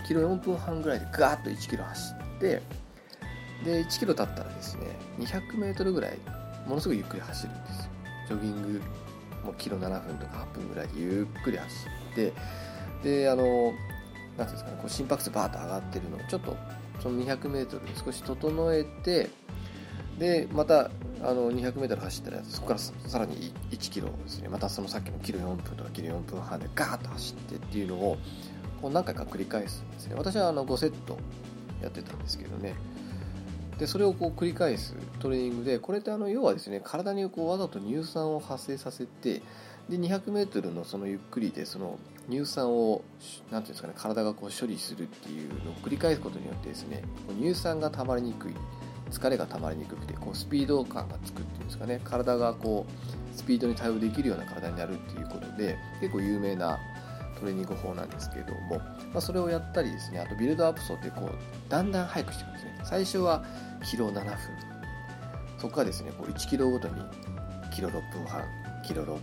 [0.06, 2.62] キロ4分半ぐらいでガーッと1キロ走って
[3.64, 4.86] で1キロ経ったらですね
[5.18, 6.18] 200メートルぐらい
[6.66, 7.90] ものすごいゆっくり走るんですよ。
[8.28, 8.82] ジョギング
[9.44, 12.32] もうキロ7分とか8分ぐらいでゆっくり走って
[13.02, 13.72] であの
[14.36, 16.56] 何ていうんですかねこう心拍数バーッと上がってるのをちょっと
[17.02, 19.30] その 200m で少し整えて
[20.18, 20.90] でまた
[21.24, 24.48] あの 200m 走ったらそこからさらに1キロですね。
[24.48, 28.18] またそのさっきのキロ4分とかキロ4分半でガーッと走ってっていうのを
[28.82, 30.14] こう何回か繰り返すんですね。
[30.16, 31.18] 私はあの5セット
[31.82, 32.74] やってたんですけどね。
[33.78, 39.42] でそれをこう繰り返すトレーニングでこれってあの要はですね体にこうわざと乳酸を発生させて
[39.88, 41.98] で 200m のそのゆっくりでその
[42.30, 43.02] 乳酸を
[43.50, 47.02] 何ていうんですかね体がこう処理するっていうのを繰り返すことによってですね
[47.40, 48.54] 乳酸が溜まりにくい。
[49.10, 52.00] 疲れが溜まりにくくてこうスピード感がつくっていうんですかね。
[52.04, 56.78] 体がこうスピードに対応できるような体になるっていうことで結構有名な
[57.38, 61.30] トレーニング法なんですけれども、まあ、それをやったりですねあとビルドアップ走ってこう
[61.68, 62.80] だんだん速くしていくんですね。
[62.84, 63.44] 最初は
[63.84, 64.36] キロ7分。
[65.58, 66.94] そこからですねこう1キロごとに
[67.74, 68.44] キロ6分半
[68.86, 69.20] キロ6分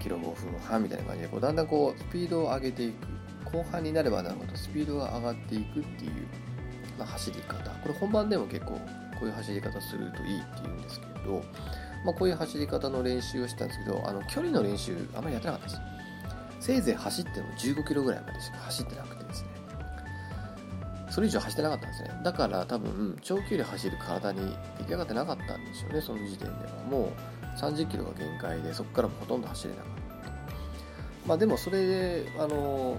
[0.00, 3.18] キロ5分半みたいな感じでこうだんだんこうスピードを上げていく。
[3.50, 6.26] 後半になればなるほどスピードが上がっていくっていう
[6.98, 7.70] まあ、走り方。
[7.70, 8.80] これ本番でも結構こ
[9.22, 11.42] ういう走り方するといいっていうんですけど、
[12.04, 15.80] まあ、こういう走り方の練習をしたんですけどあの距離の練習あんまりやってなかったです。
[16.60, 19.48] せいぜい走っても15キロぐらいまでしか走ってなくてですね。
[21.10, 22.20] それ以上走ってなかったんですね。
[22.24, 26.72] だから多分長距離走る体に出来上がってなかったんでしょうねその時点では。
[26.90, 29.98] もう30キロが限界でそこからもほとんど走れなかった。
[31.26, 32.98] まあでもそれであの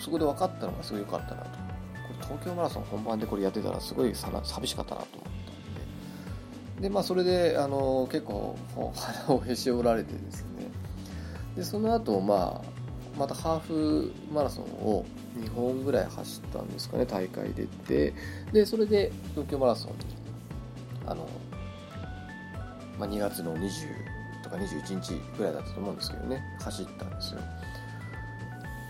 [0.00, 1.59] そこで分かったのがすごい良かったなと。
[2.30, 6.82] 東京マラソン本番でこれやってたらすごい寂しかったなと思ったんで。
[6.82, 8.56] でまあそれであの結構
[8.94, 10.70] 腹をへし折られてですね。
[11.56, 15.04] でその後まあまたハーフマラソンを
[15.36, 18.14] 2本ぐらい走ったんですかね大会出て。
[18.52, 19.96] でそれで東京マラソンに
[21.06, 21.28] あの、
[22.96, 23.88] まあ、2月の20
[24.44, 27.40] とか21日ぐらいだったと思うんですけどね走ったんですよ。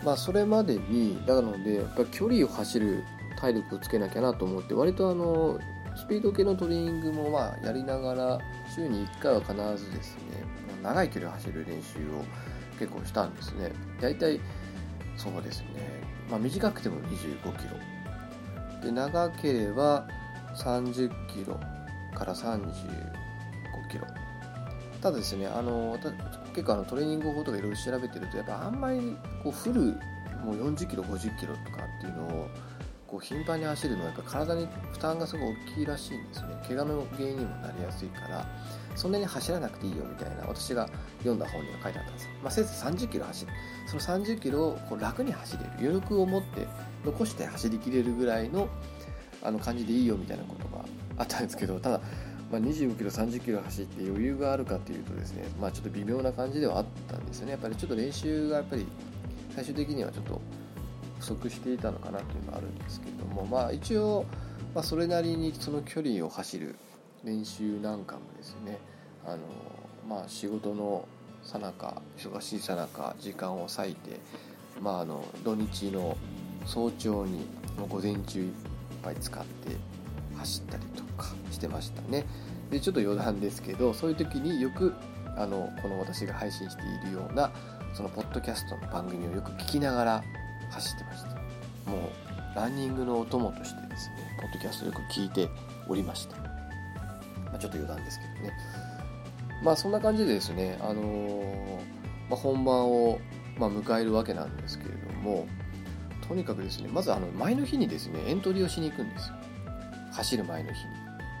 [0.05, 3.03] まあそれまでにだのでやっぱ距離を走る
[3.41, 5.59] 体力をつけなきゃなと思って割とあの
[5.95, 8.39] スピード系のトレーニングもまあやりながら
[8.73, 10.43] 週に1回は必ずですね
[10.83, 12.23] 長い距離を走る練習を
[12.79, 13.71] 結構したんですね。
[13.99, 14.39] 大体
[15.17, 15.67] そうですね、
[16.29, 17.77] まあ、短くても2 5キロ。
[18.83, 20.07] で長ければ
[20.55, 21.59] 30キロ
[22.15, 22.69] から35
[23.89, 24.07] キロ。
[25.01, 25.97] ただですねあの
[26.53, 29.81] 結構あのトレーニング法とかいろいろ調べてるとやっぱあんまりこうフル
[30.43, 32.49] もう40キロ50キロとかっていうのを
[33.11, 36.47] こう頻繁に走るのはやっぱ体に負担がすごい大きいらしいんですね。
[36.65, 38.47] 怪我の原因にもなりやすいから
[38.95, 43.51] そんなに走らなくていいよみたいな私が読んだ本には書いてあったんです、まあ、せいぜい30キロ走る。
[43.87, 45.69] その30キロをこう楽に走れる。
[45.79, 46.65] 余力を持って
[47.03, 48.69] 残して走りきれるぐらいの
[49.43, 50.85] あの感じでいいよみたいなことが
[51.17, 52.01] あったんですけどただ、
[52.51, 57.53] まあ、25キロ30キロ走って余裕があるかっていうとですね、まあ、ちょっと微妙な感じではあったんですよね。
[57.53, 58.85] やっぱりちょっと練習がやっぱり
[59.53, 60.39] 最終的にはちょっと
[61.21, 64.25] 不足していたのかなっていうのがあるんですけどもまあ一応、
[64.73, 66.75] まあ、それなりにその距離を走る
[67.23, 68.79] 練習なんかもですね
[69.25, 69.37] あの、
[70.09, 71.07] まあ、仕事の
[71.43, 74.19] さなか忙しいさなか時間を割いて、
[74.81, 76.17] まあ、あの土日の
[76.65, 77.45] 早朝に
[77.87, 78.51] 午前中いっ
[79.03, 79.75] ぱい使って
[80.37, 82.25] 走ったりとかしてましたね。
[82.71, 84.93] でちょっと余談ですけどそういう時によく
[85.37, 87.51] あのこの私が配信しているような
[87.93, 90.23] そのポッドキャストの番組をよく聞きながら
[90.71, 91.29] 走ってました
[91.89, 92.09] も
[92.53, 95.49] うランニングのお供としてですねポッドキャストよく聞いて
[95.87, 96.51] おりました
[97.51, 98.53] まあ、ちょっと余談ですけどね。
[99.63, 101.75] まあそんな感じでですね、あのー、
[102.29, 103.19] まあ、本番を、
[103.57, 105.47] ま、迎えるわけなんですけれども、
[106.27, 109.35] とにかくですね、まずあの前の日にですね、エントリーをしに行くんですよ。
[110.13, 110.91] 走る前の日に。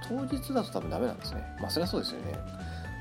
[0.07, 1.43] 当日だと多分ダメなんですね。
[1.59, 2.37] まあそりゃそうですよね。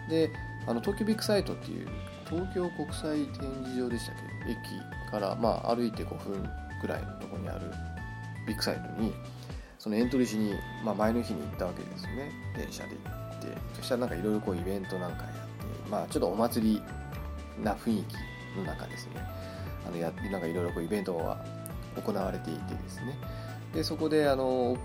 [0.08, 0.30] で、
[0.66, 1.88] あの東京ビッグサイトっていう
[2.30, 4.14] 東京国際展示場でしたっ
[4.46, 4.52] け？
[4.52, 6.48] 駅からまあ歩いて5分
[6.80, 7.72] ぐらいのところにある
[8.46, 9.12] ビッグサイトに
[9.78, 12.30] そのエントリーしに、まあ、前の日に行ったわけですね。
[12.56, 15.38] 電車で行ってそしたらなんかいろいろこうイベントなんかやって
[15.90, 16.82] まあちょっとお祭り
[17.62, 19.12] な雰囲気の中ですね。
[19.86, 21.44] あのやなんかいろいろこうイベントが
[21.96, 23.18] 行われていてですね。
[23.74, 24.76] でそこであの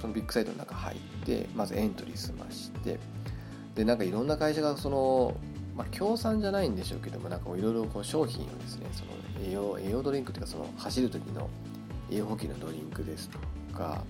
[0.00, 2.98] そのビッグサイトの中入ってまずエントリー済まして。
[3.74, 5.34] でなんかいろんな会社がその
[5.76, 9.10] まあ、協賛じゃないんでしょうけどもなんかいろいろ商品をですねその
[9.44, 11.48] 栄養栄養ドリンクというかその走る時の
[12.10, 13.38] 栄養補給のドリンクですと
[13.76, 14.04] か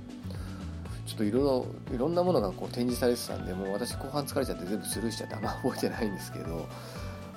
[1.06, 6.68] ちょっといろいろいろんなものがこう展示されてたんでもう私後半疲れちゃって全部スルーしちゃってあんま覚えてないんですけど、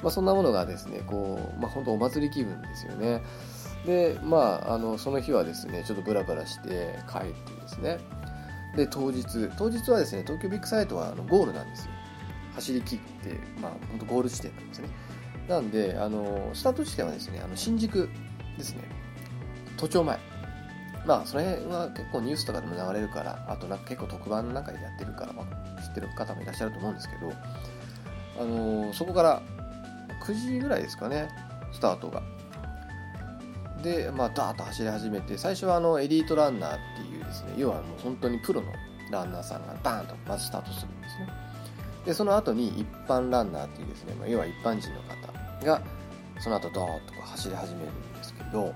[0.02, 3.22] まあ、そんなものがですねこう、まあ、本当お祭り気分ですよね。
[3.86, 8.00] でまああのその日はですねちょっとブラブラして帰ってですね。
[8.76, 9.50] で当日。
[9.58, 11.92] 当日はですね東京ビッグサイトはあのゴールなんですよ。
[12.58, 14.90] 走り切ってまあ本当ゴール地点なんですね。
[15.48, 18.10] なんであのスタート地点はですねあの新宿
[18.58, 18.84] ですね。
[19.78, 20.20] 都庁前。
[21.06, 27.32] まあそれは結構ニュースとかでも流れるからあとなんか結構特番なんかでやってるから、まあ、知ってる方もいらっしゃると思うんですけど、
[28.42, 29.42] あの、そこから
[30.26, 31.30] 9時ぐらいですかね
[31.72, 32.22] スタートが。
[33.84, 38.74] でまあダーッと走り始めて最初はあのエリートランナーっていうですね要はもう本当にプロの
[39.12, 40.97] ランナーさんがバーンとまずスタートする。
[42.08, 45.82] でその後に一般ランナーっていうですね、まあ、要は一般人の方が
[46.40, 48.74] その後ドーッとこう走り始めるんですけど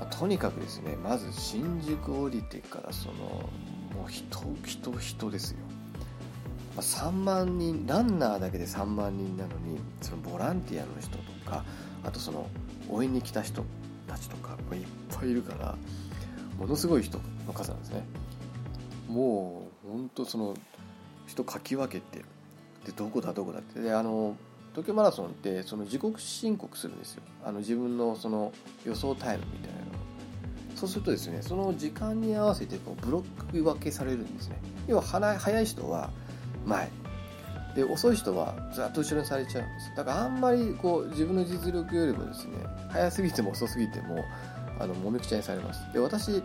[0.00, 3.14] まあ、とにかくですねまず新宿降りてからその
[3.94, 5.58] もう人人人ですよ、
[6.74, 11.64] まあ、3万人ランナーだけで3万人なのにそのボランティアの人とか
[12.02, 12.48] あとその
[12.88, 13.62] 応援に来た人
[14.08, 14.86] たちとかいっ
[15.16, 15.76] ぱいいるから
[16.58, 18.04] ものすごい人の数なんですね。
[19.08, 20.54] もう本当その
[21.26, 22.24] 人かき分けて
[22.84, 23.80] でどこだどこだって。
[23.80, 24.36] であの
[24.72, 27.22] 東京マラソンってその自国申告するんですよ。
[27.44, 28.52] あの自分のその
[28.84, 29.84] 予想タイムみたいなの。
[30.76, 34.56] そうするとですねその時間に合わせてこうブロック分けされるんですね。
[34.86, 36.10] 要は早い人は
[36.64, 36.88] 前。
[37.74, 39.96] で遅い人はずっと後ろにされちゃうんです。
[39.96, 42.54] だからあんまりこう自分の実力よりもですね
[42.90, 44.24] 早すぎても遅すぎても
[44.80, 45.80] あのもみくちゃにされます。
[45.92, 46.42] で私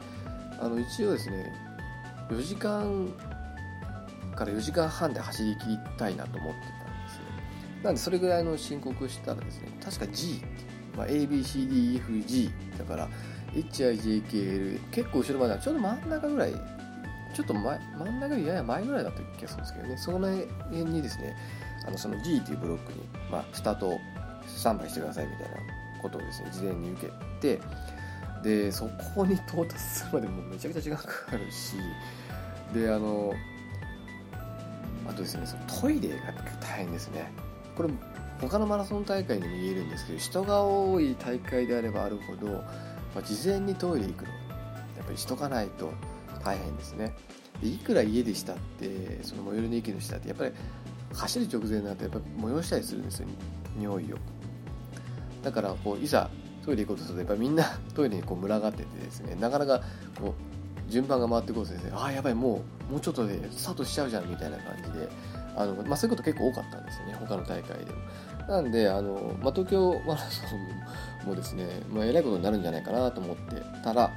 [0.59, 1.51] あの一応ですね
[2.29, 3.11] 4時間
[4.35, 7.21] から4時間半で走り切りたいなと思ってたんですよ。
[7.83, 10.41] なんでそれぐらいの申告したらですね確か G、
[10.97, 13.09] まあ、ABCDEFG だから
[13.53, 16.57] HIJKL 結構後ろまではちょうど真ん中ぐらいち
[17.35, 19.97] ちょっと前真ん中よりやや前ぐらいだった気がするんですけどね。
[19.97, 21.35] その辺にですね
[21.85, 22.99] あのその G というブロックに、
[23.31, 23.99] まあ、スタート
[24.47, 25.57] スタンバイしてくださいみたいな
[26.01, 27.07] ことをですね事前に受
[27.41, 27.61] けて
[28.43, 31.75] でそこに到達するまでもめちゃくちゃ時間かかるし
[32.73, 33.33] であの
[35.07, 36.15] あとですねそのトイレが
[36.61, 37.31] 大変ですね。
[37.75, 37.89] これ
[38.41, 42.63] 他のマラソン大会にも言えるんですけど人が多い大会であればあるほど、ま
[43.19, 44.35] あ、事前にトイレ行くのや
[45.03, 45.91] っぱりしとかないと
[46.43, 47.13] 大変ですね。
[47.61, 50.51] でいくら家でしたってその最寄りの駅の下ってやっぱり
[51.13, 53.27] 走る直前になってやっぱ催したりするんですよ
[53.77, 54.17] 匂いを。
[55.43, 56.29] だからこういざ
[56.65, 57.63] トイレ行こうとするとやっぱみんな
[57.93, 59.81] トイレにこう群がっててですねなかなか
[60.19, 60.44] こう
[60.87, 65.09] 順番が回ってこうとですねああやばいもうもうちょっとでスタートしちゃうじゃんみたいな感じで。
[65.55, 67.97] あの、まあ、そういうこと結構多かったんですよね他の大会でも。
[68.47, 70.43] なんであの、まあ、東京マラソ
[71.25, 74.11] ンもですね、まあ、えらいことになるんじゃないかなと思ってたら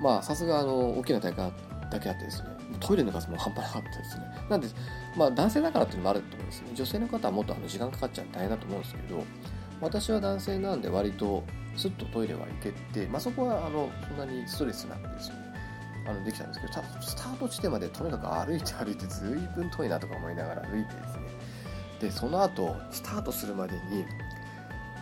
[0.00, 1.52] まあさすがあの大きな大会
[1.90, 2.48] だけあってですね
[2.80, 4.24] トイレの数も半端なかったですね。
[4.48, 4.68] なんで、
[5.16, 9.24] まあ、男性だからっていうのもあると思うんですね女性の方はもっとあの時間かかっちゃう大変だと思うんですけど
[9.80, 11.42] 私は男性なんで割と
[11.76, 15.43] スッとトイレは行けて、まあ、そこはあのそんなにストレスなくですよね。
[16.06, 21.22] あのできたんですけどたスタート地点までとにかく歩いて歩いてずいぶん遠いなとか思いながら歩いてですね。
[22.00, 24.04] でその後スタートするまでに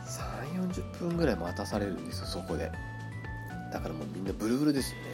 [0.06, 2.70] 3 4 0分ぐらい待たされるんですよそこで。
[3.72, 5.06] だからもうみんなブルブルですよね。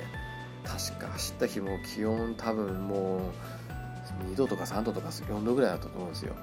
[0.65, 6.35] 確か走った日も気温多分もう2度とか3度とか4度ぐらいだったと思うんですよ。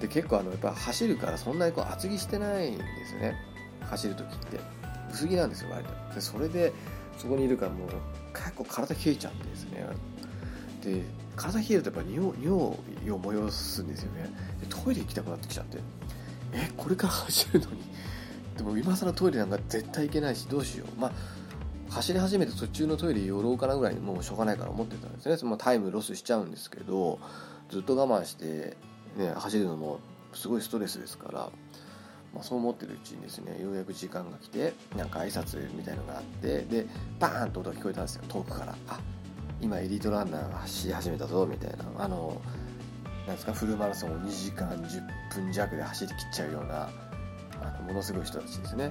[0.00, 3.34] で結構あのやっぱ走るからそんなにこう厚着してないんですよね。
[3.90, 4.60] 走る時って。
[5.10, 6.14] 薄着なんですよ割と。
[6.14, 6.72] でそれで
[7.16, 7.88] そこにいるからもう
[8.44, 9.86] 結構体冷えちゃってですね。
[10.82, 11.02] で
[11.36, 12.76] 体冷えるとやっぱ尿尿を
[13.20, 14.30] 催すんですよね。
[14.60, 15.78] でトイレ行きたくなってきちゃって。
[16.52, 17.82] えこれから走るのに。
[18.56, 21.00] でも今更トイレなんか絶対行けないしどうしよう。
[21.00, 21.12] まあ
[21.90, 25.36] 走り始めて途中のトイレ寄ろうかなぐらいにもうしょうがないから思ってたんですね。
[25.36, 27.18] そのタイムロスしちゃうんですけど
[27.70, 28.76] ずっと我慢して、
[29.16, 30.00] ね、走るのも
[30.34, 31.50] すごいストレスですから、
[32.34, 36.86] まあ、そう思ってるうちにですねようやく時間が来てなんか挨拶みたいのがあってで
[37.18, 38.74] バーンと音が聞こえたんですよ遠くから。
[38.88, 39.00] あ
[39.60, 42.04] 今エリートランナーが走り始めたぞみたいな。
[42.04, 42.40] あの
[43.26, 46.88] なんですかフルマラソンを2時間10分弱で走りきっちゃうような
[47.60, 48.90] あのものすごい人たちですね。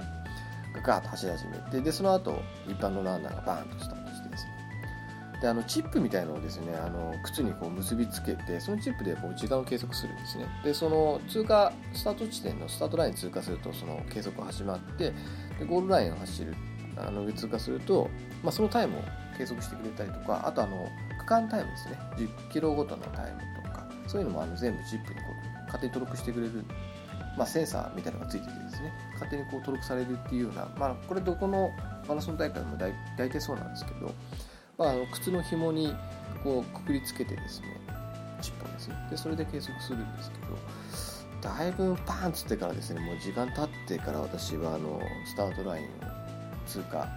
[0.74, 3.97] がガーッと走り始めてでその後一般のランナーがバーンとスタートしてですね
[5.40, 10.46] であのチップみたいのをですねあの靴にこう結びつけてそのチップでこう時間を計測するんですね。
[10.64, 15.12] でその通過スタート地点のスタートライン通過するとその計測が始まって
[15.58, 16.54] でゴールラインを走る
[16.96, 18.10] あの通過すると、
[18.42, 19.02] まあ、そのタイムを
[19.36, 20.88] 計測してくれたりとかあとあの
[21.20, 21.98] 区間タイムですね。
[22.16, 26.64] 10キロごとのタイムとかそういうのもあの全部チップにこう勝手に登録してくれる
[27.36, 31.70] まあ、センサーみたいなのがついててですね勝手にこう登録されるっていうような、まあ、これどこの
[32.08, 34.12] マラソン大会も大大体そうなんですけど、
[34.78, 35.92] まあ、あの靴の紐に
[36.44, 37.66] こうくくりつけてですね
[38.40, 38.94] チップをですね。
[39.10, 40.56] でそれで計測するんですけど
[41.40, 45.88] だいぶパーンつってからですねもう時間経ってから私はあのスタートラインを
[46.66, 47.08] 通過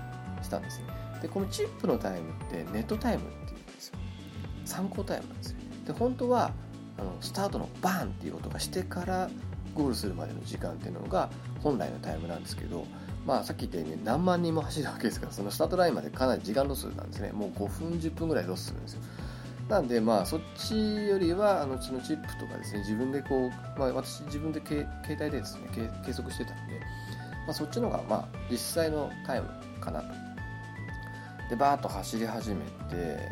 [0.41, 0.85] したんですね。
[1.21, 3.99] でこのチップのタイムってネットタイムっていうんですよ。
[4.65, 5.57] 参考タイムなんですよ。
[5.85, 6.51] で本当は
[6.97, 9.29] あのスタートのバーンっていう音がしてから
[9.75, 11.29] ゴールするまでの時間っていうのが
[11.61, 12.87] 本来のタイムなんですけど、
[13.25, 17.31] まあ、さっき言ったように何万人も走るわけですからそのスタートラインまでかなり時間ロスなんですね。
[17.31, 19.01] もう5分10分ぐらいロスするんですよ。
[19.69, 20.75] なんでまあそっち
[21.07, 25.69] よりはあのそのチップとかですね自分でこう、まあ、私自分で携帯でですね
[26.05, 26.79] 計測してたんで、
[27.45, 29.47] まあ、そっちの方がまあ実際のタイム
[29.79, 30.07] かなと。
[31.49, 33.29] でバーッと走り始めて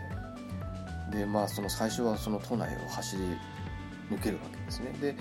[1.11, 3.23] でまあその最初はその都内を走り
[4.11, 4.91] 抜けるわけですね。
[5.01, 5.15] で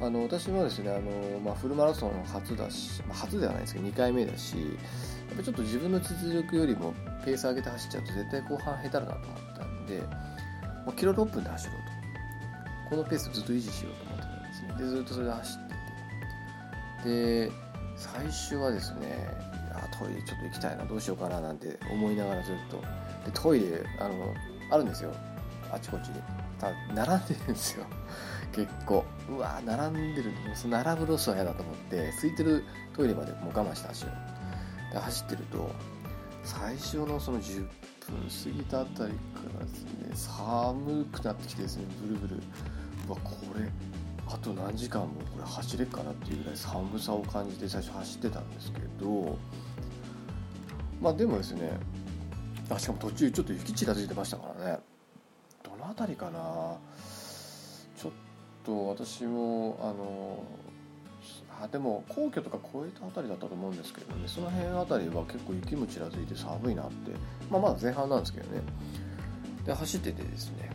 [0.00, 11.94] あの私もですねあの、まあ、フルマラソン初だし、まあ、初ではないですけど2回目だしやっぱちょっと自分の実力よりもペース上げて走っちゃうと絶対後半下手だなと思ったんで、まあ、キロ6分で走ろうと。
[12.90, 14.74] このペースずっと維持しようと思ってたんですね。
[14.78, 15.68] でずっとそれで走っ
[17.02, 17.48] てて。
[17.48, 17.52] で
[17.96, 19.28] 最初はですね
[19.72, 22.76] あトイレちょっと行きたいなどうしようかななんて思いながらずっと。
[23.24, 24.34] でトイレあの
[24.70, 25.14] あるんですよ。
[25.72, 26.20] あちこちに
[26.58, 27.86] た並んでるんですよ。
[28.54, 34.10] 結構うわ並んでるその並ぶロスは嫌だと思って空いてるトイレまでもう我慢して走ろ
[34.90, 35.70] うで走ってると
[36.44, 39.18] 最初のその10分過ぎたあたりか
[39.58, 42.36] らですね寒くなってきてですねブルブル。
[43.08, 43.70] うわこれ
[44.26, 49.36] あと何時間もこれ走れっかなっていうぐらい寒さを感じて最初走ってたんですけど
[51.02, 51.78] まあでもですね
[52.70, 54.78] あしかも途中ちょっと雪ちらついてましたからね。
[55.62, 56.76] どの辺りかな。
[58.64, 60.42] と私もあの
[61.62, 64.26] あでも皇居とか越えた辺りだったと思うんですけどね。
[64.26, 67.12] その辺辺りは結構雪もちらついて寒いなって、
[67.50, 68.62] まあ、まだ前半なんですけどね。
[69.64, 70.70] で走っててですね。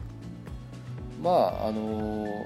[1.22, 2.46] まああの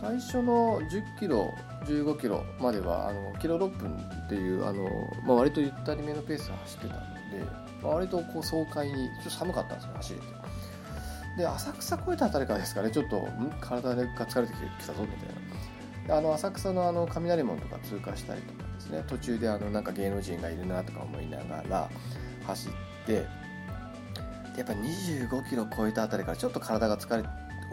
[0.00, 1.50] 最初の10キロ
[1.86, 3.90] 15キロまではあのキロ6分
[4.26, 4.84] っていうあの、
[5.26, 7.06] まあ、割とゆったりめのペースで走ってたので、
[7.82, 10.45] まあ、割とこう爽快にちょっと寒かったんですよ走れて。
[11.36, 13.52] で浅草越えたあたりからですかねちょっとん？
[13.60, 15.28] 体が疲れてきたぞみたい
[16.08, 16.16] な。
[16.16, 19.04] あの浅草のあの雷門とか通過したりとかですね。
[19.08, 21.90] 途中であのなんか芸能人がいるなとか思いながら
[22.46, 23.26] 走って
[24.56, 27.22] やっぱ25キロ超えたあたりからちょっと体が疲れ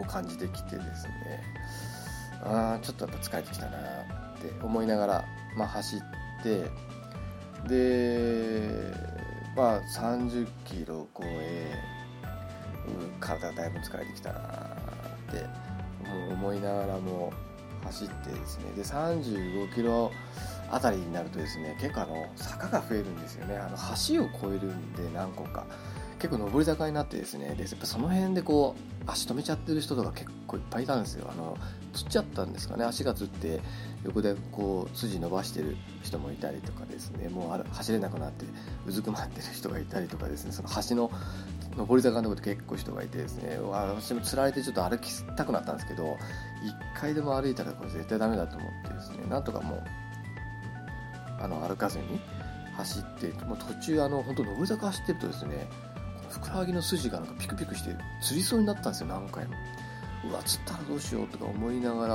[0.00, 1.42] を感じてきてですね。
[2.42, 3.80] あちょっとやっぱ疲れてきたなっ
[4.38, 5.24] て思いながら、
[5.56, 6.70] まあ、走って
[7.66, 8.92] で
[9.56, 11.72] まあ30キロ超え
[13.20, 14.42] 体だいぶ疲れてきたなっ
[15.32, 15.46] て
[16.32, 17.32] 思いながらも
[17.84, 18.64] 走ってですね。
[18.76, 20.10] で35キロ
[20.70, 23.56] あたりになるとですね結構あの坂が増えるんですよね。
[23.56, 25.66] あの橋を越えるんで何個か。
[26.20, 27.54] 結構上り坂になってですね。
[27.54, 31.28] でやっぱその辺でこう足止めちゃってる人とか結構いっぱいいたんですよ。
[31.30, 31.58] あの
[31.92, 32.84] つっちゃったんですかね。
[32.84, 33.60] 足がつって
[34.04, 37.28] 横でこう筋伸ばしてる人もいたりとかですね。
[37.28, 38.46] もう走れなくなって
[38.86, 40.52] うずくまってる人がいたりとかですね。
[40.52, 41.10] その橋の
[41.76, 46.16] 上り坂のところで結構人がいてですね私もつられてちょっと歩きたくなったんですけど
[46.94, 49.84] 1回でも歩いたらこれ絶対ダメだと思ってですねなんとかもう
[51.42, 52.20] あの歩かずに
[52.76, 55.68] 走ってもう途中あの本当上り坂走ってるとですね
[56.28, 59.54] ふくらはぎの筋がなんかピクピクしてつりそうになったんですよ何回も。
[60.28, 62.14] うわつったらどうしようとか思いながら、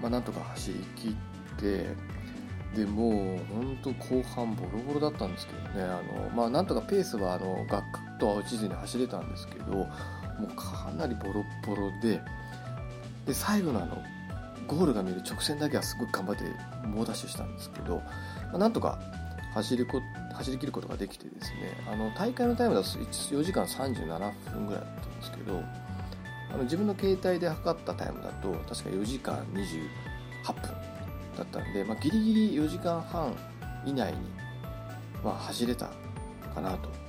[0.00, 1.16] まあ、なんとか走り切
[1.56, 1.86] って
[2.74, 9.88] でもう本当後半ボロボロだったんですけどねあの、まあ、なんとかペースはあのガクッとは落ちずに走れたんですけども
[10.40, 12.20] うかなりボロボロで
[13.26, 13.98] で最後のあの
[14.68, 16.44] ゴールが見える直線だけはすごい頑張って
[16.86, 18.02] 猛ダッシュしたんですけど、ま
[18.54, 19.00] あ、なんとか
[19.54, 20.00] 走りこ
[20.34, 23.96] 走り切ることができてですねあの大会のタイムだと4時間37
[24.52, 25.60] 分ぐらいだったんですけど
[26.54, 30.62] あの自分の携帯で測ったタイムだと確か4時間28分
[31.36, 33.34] だったんで、まあ、ギリギリ4時間半
[33.84, 34.18] 以内に、
[35.24, 35.90] まあ、走れた
[36.54, 37.01] かなと。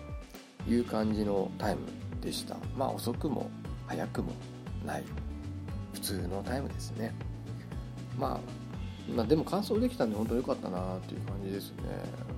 [0.68, 1.82] いう感じのタイム
[2.22, 3.50] でしたまあ遅くも
[3.88, 4.32] 速くも
[4.86, 5.04] ない
[5.94, 7.14] 普通のタイムですね
[8.18, 8.64] まあ
[9.10, 11.84] まあ、でも完走できたんで本当良かったなっていう感じですね。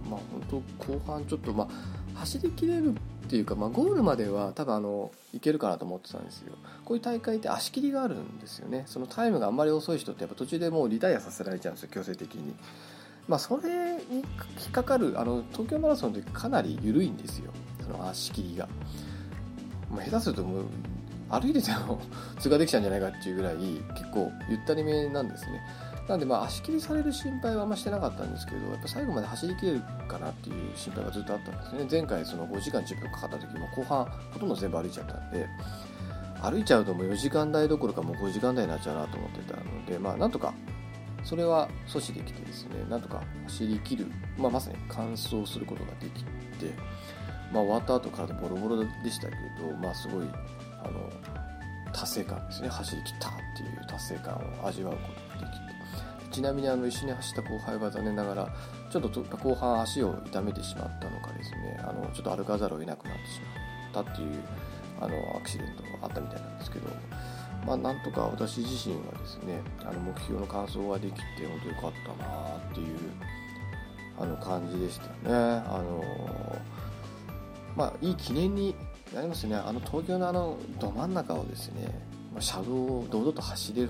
[0.10, 0.20] まあ
[0.50, 1.68] 本当後半ちょっとま
[2.16, 2.96] あ走りきれる
[3.26, 6.54] っていうか、まあ、ゴールまでは多分あのいけるかなと思ってたんですよ。
[6.84, 8.84] こういう大会って足切りがあるんですよね。
[8.88, 12.54] そのタイムがあんまり遅い人ってやっぱ途中でもうリタイアさせられちゃうんですよ強制的に。
[13.28, 14.22] まあそれに引
[14.70, 17.52] っかかるあの東京マラソンってかなり緩いんですよ。
[17.86, 18.68] その足切りが。
[19.90, 20.66] まあ、下手するともう
[21.30, 22.00] 歩いてても
[22.40, 23.56] 通過できちゃうんじゃないかっていうぐらい
[23.96, 25.62] 結構ゆったりめなんですね。
[26.08, 35.48] なんでまあ足切りされる心配はあんましてなかったんですけどやっぱ最後まで走りきれるかなっていう心配がずっとあったんですね前回その5時間10分かかった時も後半ほとんど全部歩いちゃったんで
[36.44, 40.54] 歩いちゃうともう4時間台どころかもう5時間台になっちゃうなと思ってたのでまあなんとか
[41.24, 44.06] それは阻止できてですねなんとか走りきる、
[44.38, 46.30] まあ、まさに完走することができて、
[47.52, 50.28] まあ、終わった後体ボロボロでしたけどまあすごい
[50.84, 51.10] あの
[51.94, 52.68] 達成感ですね。
[52.68, 55.00] 走りきったっていう達成感を味わうこ
[55.40, 55.66] とができて。
[56.32, 58.50] ちなみにあの一緒に走った後輩は残念ながら
[58.92, 61.80] ちょっと後半足を痛めてしまったのかですね。
[61.80, 63.40] あのちょっと歩かざるを得なくなってし
[63.94, 64.44] まったっていう
[65.00, 66.90] あのアクシデントがあったみたいなんですけど、
[67.66, 72.98] まあ、なんとか私自身はですねあの目標の完走ができて本当良かったなっていう
[74.20, 75.14] あの感じでしたね。
[75.30, 76.04] あの
[77.76, 78.76] まあ、いい記念に
[79.14, 79.56] なりますよね。
[79.58, 81.88] あの東京のあのど真ん中をですね
[82.34, 83.90] ま車道を堂々と走れる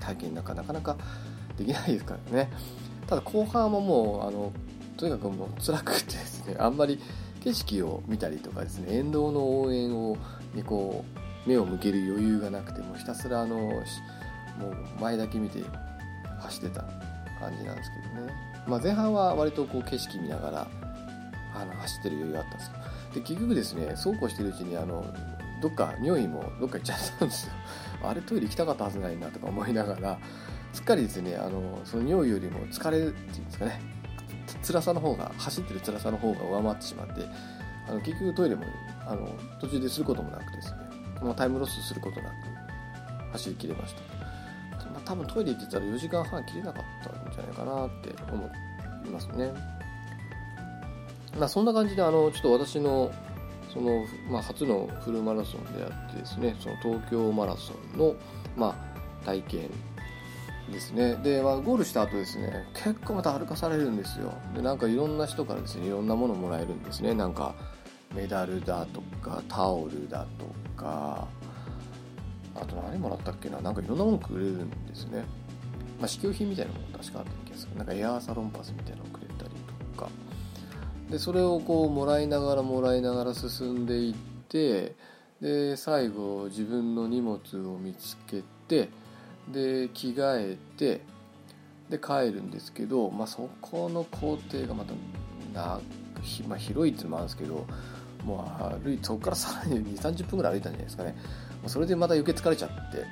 [0.00, 0.96] 体験なんかなかなか
[1.56, 2.50] できないですからね。
[3.06, 4.52] ただ後半ももうあの
[4.96, 7.00] とにかくもう辛くてですねあんまり
[7.42, 10.16] 景色を見たりとかですね沿道の応援を
[10.54, 11.04] にこ
[11.46, 13.82] う目を向ける余裕がなくてもひたすらあのもう
[15.00, 15.60] 前だけ見て
[16.40, 16.82] 走ってた
[17.40, 18.32] 感じなんですけどね、
[18.66, 20.68] まあ、前半は割とこう景色見ながら
[21.54, 22.81] あの走ってる余裕があったんですよ
[23.14, 25.04] で結局ですねそうこうしてるうちにあの
[25.60, 27.52] どっか尿意もどっか行っちゃったんですよ。
[28.04, 30.18] あれトイレ行きたかったはずないなとか思いながら
[30.72, 33.80] すっかりですねあのその尿意よりも疲れっていうんですかね
[34.64, 37.26] 辛さの方が走ってる辛さの方が上回ってしまって
[37.88, 38.64] あの結局トイレも
[39.06, 39.28] あの
[39.60, 40.78] 途中ですることもなくですね、
[41.22, 42.32] まあ、タイムロスすることなく
[43.32, 44.00] 走りきれました、
[44.86, 48.50] まあ、多分トイレ行ってたら4時間半切れなかったんじゃないかなって思
[49.06, 49.81] いますね。
[51.38, 53.12] まあそんな感じであのちょっと私の
[53.72, 58.14] その、まあ、初のフルマラソンであってですねその東京マラソンの、
[58.56, 58.76] ま
[59.22, 59.70] あ、体験
[60.70, 61.16] ですね。
[61.16, 64.32] で、まあ、ゴールした後ですね結構また歩かされるんですよ。
[64.54, 67.14] でなんかいろんな人からですねいろんなものもらえるんですね。
[67.14, 67.54] なんか
[68.14, 71.26] メダルだとかタオルだとか
[72.54, 73.58] あと何もらったっけな？
[73.62, 75.24] なんかいろんなものくれるんですね、
[75.98, 77.76] まあ、試供品みたいなもの確かあった気がする。
[77.76, 79.21] なんかエアーサロンパスみたいなのをくれたりとか
[81.12, 84.14] でそれをこうもらいながらもらいながら進んでいっ
[84.48, 84.94] て
[85.42, 87.38] で最後自分の荷物
[87.68, 88.88] を見つけて
[89.46, 91.02] で着替えて
[91.90, 94.94] で帰るんですけど、まあ、そこの工程がまた
[95.52, 95.80] な、
[96.48, 97.66] まあ、広いっていうのもあるんですけど
[98.24, 98.50] も
[98.80, 101.14] う歩いそこからさらに2 3 0分ぐらい歩いたんじゃないですかね。
[101.66, 103.04] それでまた余計疲れちゃって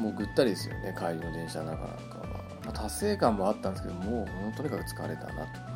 [0.00, 0.94] もうぐったりですよね。
[0.96, 2.26] 帰りの電車の中なんかは、
[2.64, 5.71] まあ、達成感もあったんですけどもうとにかく疲れたなと。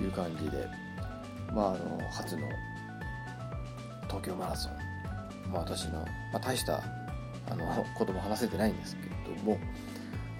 [0.00, 0.66] いう感じで
[1.52, 2.48] まああの初の
[4.06, 4.72] 東京マラソン、
[5.52, 5.98] まあ、私の、
[6.32, 6.82] まあ、大した
[7.50, 9.58] あのことも話せてないんですけれども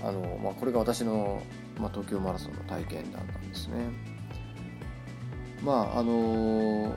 [0.02, 1.42] あの、まあ、これが私の、
[1.78, 3.90] まあ、東京マラソンの体験談なんですね。
[5.62, 6.94] まああの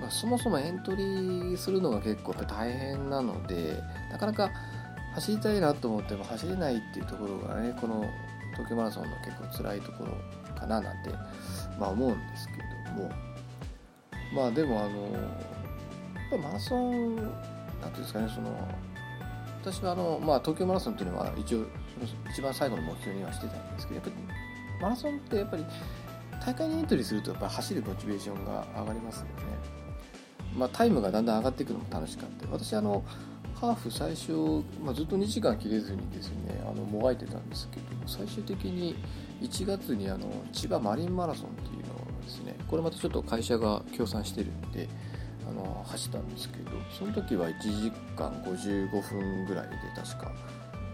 [0.00, 3.74] まあ、そもそもエントリーするのが結構やっぱ大変なので
[4.10, 4.50] なかなか
[5.14, 8.06] 走りたいなと思っても走れないっていうところがねこの
[8.52, 10.12] 東京マラソンの結構辛いところ
[10.60, 11.10] かななんて、
[11.78, 12.54] まあ、思うんですけ
[12.90, 13.30] ども。
[14.32, 17.32] まあでもあのやっぱマラソンなんてい
[17.86, 18.68] うんですかねその
[19.62, 21.66] 私はあの、まあ、東京マラソンっていうのは一応
[22.30, 24.16] 一番最後の目標にはしてたんですけどやっぱり
[24.80, 25.64] マラソンってやっぱり
[26.44, 29.30] 大会にエントリーするとやっぱ走るモチベーションが上がりますよね、
[30.56, 32.46] まあ、タイムがだんだん上がっていくのも楽しかった。
[32.50, 33.04] 私あの
[33.60, 34.32] ハーフ最初、
[34.82, 38.96] まあ、ずっと2時間切れずにですねあのもがいてたんですけど最終的に
[39.40, 44.88] 1月にあの千葉マリンマラソンっていうのをですねこれまたちょっと会社が協賛してるんで
[45.48, 50.32] あの走ったんですけどその時は1時間55分ぐらいで確か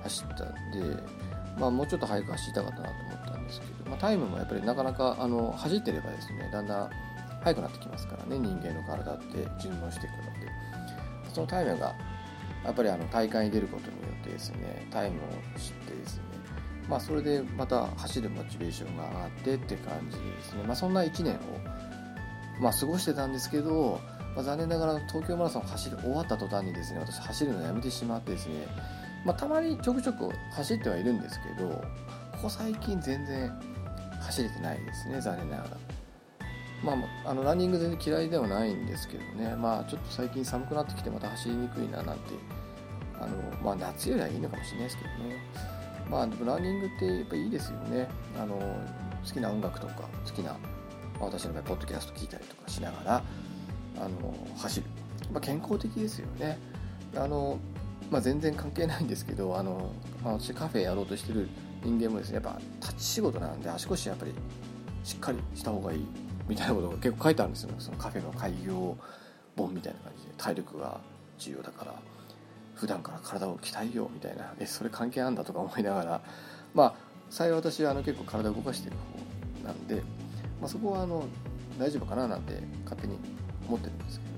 [0.02, 1.02] 走ったんで、
[1.58, 6.90] まあ、もうちょっと早く走りたかったなと思ったんですけど、まあ、タイムもやっぱりなかなかあの走ってればですねだんだん
[7.42, 10.46] 速くなってきますからね人間の体って順応していくので。
[11.36, 11.94] そのタイムが
[12.64, 15.20] やっぱりあの大会に出ることによってですねタイムを
[15.58, 16.22] 知ってですね
[16.88, 20.62] まあそれでまた走るモチベーションが上がってって感じですね。
[20.64, 21.38] まあそんな1年を
[22.60, 24.00] まあ過ごしてたんですけど、
[24.34, 28.66] まあ、残念ながら東京マラソン走る終わった途端にですね私走るのやめてしまってですね。
[29.24, 31.84] まあたまにちょくちょく走ってはいるんですけどこ
[32.42, 33.52] こ最近全然
[34.20, 35.96] 走れてないですね残念ながら。
[36.84, 36.92] ま
[37.24, 42.22] あ、あのランニング全然嫌いではないんですけどね、まあ、ちょっと最近寒くなってきてまた走りにくいななんて
[43.18, 45.36] あの、まあ、夏よりはいいのかもしれないですけどね、
[46.10, 48.08] まあ、でもランニングってやっぱいいですよね。
[48.38, 48.56] あの
[49.24, 50.58] 好きな音楽とか好きな、ま
[51.22, 53.22] あ、私の場合ポッドキャスト聞いたりとかしながら
[53.98, 54.86] あの走る、
[55.32, 56.58] まあ、健康的ですよね。
[57.16, 57.58] あの、
[58.10, 59.90] まあ、全然関係ないんですけどあの、
[60.22, 61.48] まあ、私カフェやろうとしてる
[61.82, 64.32] 人間もですねやっぱ立ち仕事なんで足腰やっぱり
[65.02, 66.06] しっかりした方がいい。
[66.48, 67.70] みたいなことが結構書いてあるんですよ。
[67.78, 68.96] そのカフェの開業
[69.56, 70.32] 本みたいな感じで。
[70.36, 71.00] 体力が
[71.38, 71.94] 重要だから。
[72.76, 76.20] 普段から体を鍛えようみたいなえそれ関係あんだとか思いながら
[76.74, 76.94] まあ
[77.30, 78.96] 幸い私はあの結構体を動かしてる
[79.62, 79.96] 方なんで、
[80.60, 81.24] まあ、そこはあの
[81.78, 82.54] 大丈夫かななんて
[82.84, 83.18] 勝手に
[83.66, 84.36] 思ってるんですけどね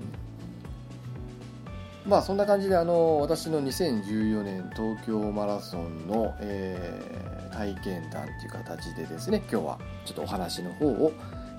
[2.07, 11.11] まあそんな感じであの私の2014年東京マラソンの、えー、体験談という形でですね今日はちょっとお話の方を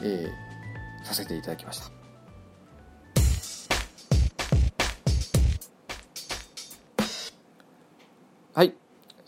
[0.02, 1.99] えー、させていただきました。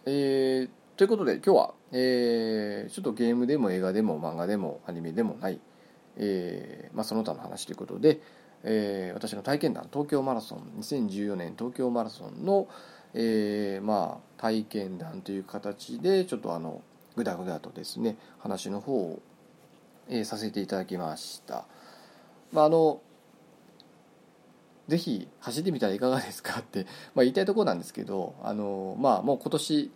[0.07, 5.61] えー、ということで今日は、えー、ちょっとゲームでも映画でも漫画でもアニメでもない、
[6.17, 8.21] えーまあ、その他の話ということで、
[8.65, 12.69] えー、私の体験談東京マラソン2014年東京マラソンの、
[13.15, 16.83] えーまあ、体験談という形でちょっとあの
[17.17, 19.23] ぐだぐだとですね話の方を
[20.09, 21.65] えー、させていただきました。
[22.53, 23.01] まあ、あの
[24.93, 26.84] ぜひ走ってみたらいかがですかって、
[27.14, 29.90] ま、言いたいところなんですけどあの、まあ、もう今年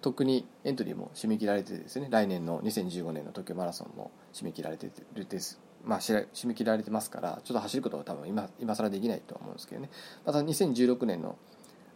[0.00, 9.90] とっくにエントリーも締め切られてですね来年の2015年の東京マラソンも締め切られてるです、まあ、締め切られてますからちょっと走ることは多分今今更できないとは思うんですけどね。
[10.24, 11.36] また2016年の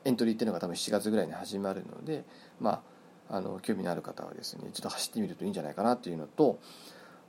[0.05, 2.27] エントリーっていうのが多分7月ぐらいに始まるので、
[2.61, 2.83] ま
[3.31, 6.59] あ、あの興味のある方はですねちょっと走ってみるといいんじゃないかなっていうのと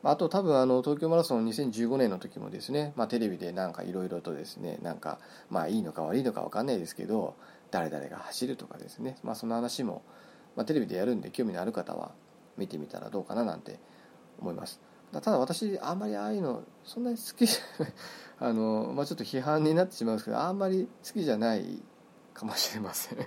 [0.04, 7.36] あと多分あの東京マラソン2015年の時もですね、まあ、テレビでなんかいろいろとですねなんかまあいいのか悪いのか分かんないですけど
[7.72, 10.04] 誰々が走るとかですね、まあ、その話も、
[10.56, 12.12] まあ、テレビでやるんで興味のある方は
[12.58, 13.80] 見てみたらどうかななんて
[14.39, 14.82] 思います。
[15.12, 17.47] ただ私あんまりああいうのそんなに好き
[18.39, 21.84] あの、まあ、ちょっと批判になってしまうんですけどあんまり好きじゃない
[22.34, 23.20] かもしれません。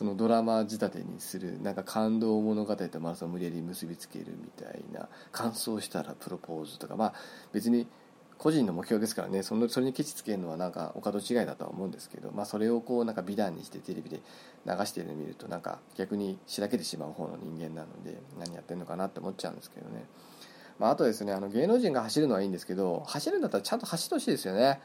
[0.00, 7.14] そのドラマ仕立てにするなんか感動物語とマラソンを無理やり結びつけるみたいな完走したらプロポーズとかまあ
[7.52, 7.86] 別に
[8.38, 14.22] 個人の目標ですからねそのそれにケチつけるのはなんかお門違いだとは思うんですけど、まあ、それをこうなんか美談にしてテレビで
[14.64, 20.06] 流してるのを見るとなんか逆にしらけてしまう方の人間なので何やってんのかなって思っちゃうんですけどね、
[20.78, 24.80] まあ、あとですねあの芸能人が走るのはいいんですけど走るんだったらちゃんと走ってほしいですよね。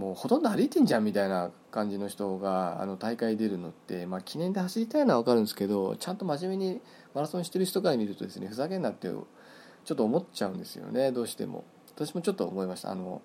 [0.00, 6.80] もうほとんど歩いてんじゃんみたいな感じの人があの大会出るのって、まあ、記念で走りたいのは分かるんですけどちゃんと真面目に
[7.14, 11.12] マラソンしてる人から見るとですねふざけんなってちょっと思っちゃうんですよね。
[11.12, 11.64] どうしても。
[11.94, 12.90] 私もちょっと思いました。
[12.90, 13.20] あの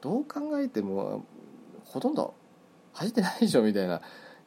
[0.00, 1.26] どう考えても
[1.84, 2.34] ほとんど
[2.94, 4.00] 走ってないでしょみたいな。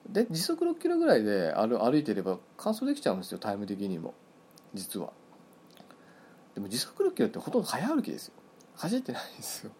[0.10, 4.16] で時速6キロぐらいで歩歩いてれば完走できちゃうんですよタイム的にも。
[4.74, 5.12] 実は。
[6.56, 8.34] でも時速6キロってほとんど早歩きですよ。
[8.76, 9.72] 走ってないんですよ。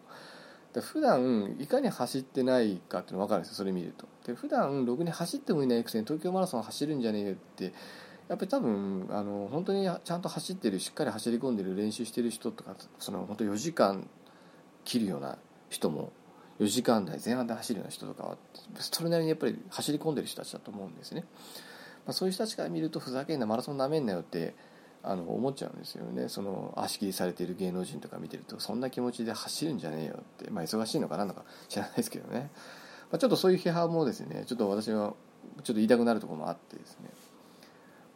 [0.74, 4.06] で普段いかに走ってないかっていうの分かるんですよそれ見ると。
[4.26, 7.72] で普段ろくに走ってもいないくせに東京マラソン走るんじゃねえよって
[8.28, 14.08] やっぱり多分あの本当にちゃんと走ってるしっかり走り込んでる練習してる人とかその本当4時間
[14.84, 16.12] 切るような人も
[16.58, 18.36] 4時間台前半で走るような人とかは
[18.78, 21.24] それなりにやっぱり走り込んでる人たちだと思うんですね、
[22.06, 24.54] まあ、そういう人たちから見るとふざけんなマラソンなめんなよって
[25.04, 26.28] あの思っちゃうんですよね。
[26.28, 30.50] その足切りされている芸能人とか見てるとそんな気持ちで走るんじゃねえよって。
[30.50, 32.50] まあ忙しいのかなんのか知らないですけどね、
[33.10, 37.10] まあ、ちょっとそういう批判もですねちょっと私はちょっと言いたくなるところもあってですね。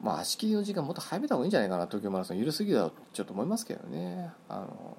[0.00, 1.86] まあ、足切りの時間もっと早めた方がいいんじゃないかな。
[1.86, 4.30] 東京マラソン緩すぎだとちょっと思いますけどね。
[4.48, 4.96] あの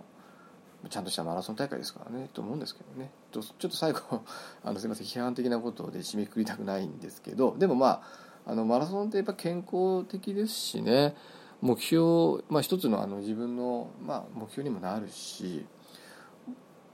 [0.89, 2.29] ちゃんとしたマラソン大会ですからね。
[2.33, 3.11] と思うんですけどね。
[3.31, 4.01] ちょっと最後
[4.63, 7.55] あのすみません批判的なことで締めくくりたくないんですけど。
[7.57, 11.15] でもまああのマラソンってやっぱ健康的ですしね。
[11.61, 15.65] 目標、まあ、一つのあの自分の、まあ、目標にもなるし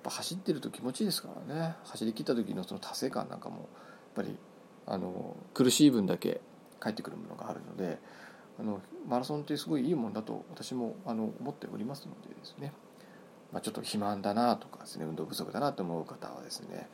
[0.06, 1.76] 走ってると気持ちいいですからね。
[1.86, 3.68] 走り切った時のその達成感なんかもやっ
[4.16, 4.38] ぱり
[4.86, 6.42] あの苦しい分だけ。
[6.84, 7.98] 返ってくるものがあるので
[8.60, 12.74] あのマラソンってすごいいいもんだと私もあの思っておりますのでですね、
[13.54, 16.90] まあ、ちょっと肥満だなとかですね運動不足だなと思う方はですね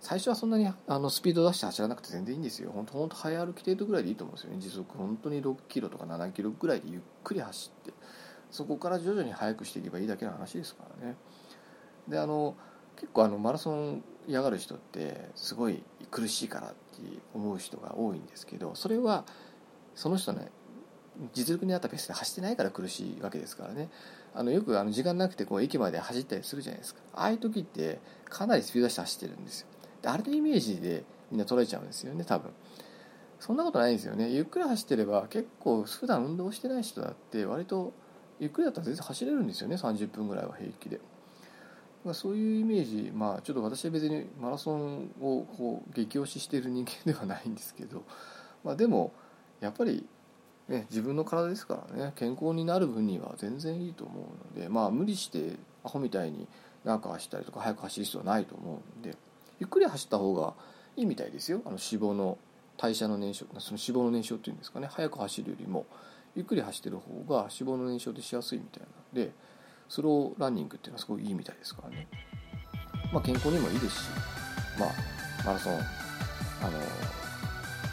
[0.00, 2.70] 最初はそんなにあのスピード出して走らなくて全然いいんですよ。
[2.72, 4.60] 本当本当早歩き程度ぐらいでいいと思うんですよね。
[4.60, 7.92] 時速本当に6キロとか7キロぐらいでゆっくり走って。
[8.50, 11.16] そこから徐々に速くしていけばいいだけの話ですからね。
[12.08, 12.56] であの
[12.96, 16.76] 結構あのマラソン嫌がる人ってすごい苦しいからって
[17.34, 19.24] 思う人が多いんですけどそれは
[19.94, 20.50] その人ね
[21.32, 23.90] 実力に合ったペースで走ってないから苦しいわけですからね。
[24.34, 27.00] あのよくあの時間なくてこう駅まで走ったりするじゃないですか。
[27.12, 29.66] ああいう時ってかなりスピード出して走ってるんですよ。
[30.04, 32.50] あれのイメージでみんな捉えちゃうんですよね多分。
[33.40, 34.30] そんなことないんですよね。
[34.30, 37.92] ゆっくり走ってれば結構普段運動してない人だって割と
[38.40, 39.76] ゆっくりだったら全然走れるんですよね。
[39.76, 41.00] 30分ぐらいは平気で。
[42.04, 48.04] まあ、そういうイメージ、まあ、ちょっと私は別にマラソンをこう激推ししている人間ではないんですけど、
[48.64, 49.12] まあ、でも
[49.60, 50.06] やっぱり、
[50.68, 56.46] ね、自分の体ですからね健康になる分には全然いいと思うので、まあ、無理してアホみたいに
[56.84, 59.16] 長く走ったりとか速く走る必要はないと思うんで。
[59.60, 60.54] ゆっくり走った方が
[60.96, 61.60] いいみたいですよ。
[61.64, 62.38] あの脂肪の
[62.76, 64.88] 代謝の燃焼その脂肪の燃焼っていうんですかね。
[64.90, 65.86] 速く走るよりも
[66.36, 68.86] ゆっくり走ってる方が脂肪の燃焼ってしやすいみたいな
[69.22, 69.32] んで。
[69.88, 72.06] スローランニングっていうのはすごいいいみたいですからね、
[73.12, 74.08] まあ、健康にもいいですし、
[74.78, 74.90] まあ、
[75.44, 76.78] マラソンあの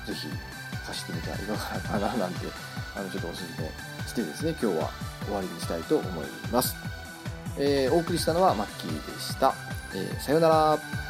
[0.05, 0.28] ぜひ
[0.86, 2.47] 走ってみてはいかがかな なんて
[2.95, 3.70] あのちょっとおすすめ
[4.07, 4.89] してですね今日は
[5.26, 6.76] 終わりにしたいと思います、
[7.57, 9.53] えー、お送りしたのはマッキーでした、
[9.93, 11.05] えー、さようなら。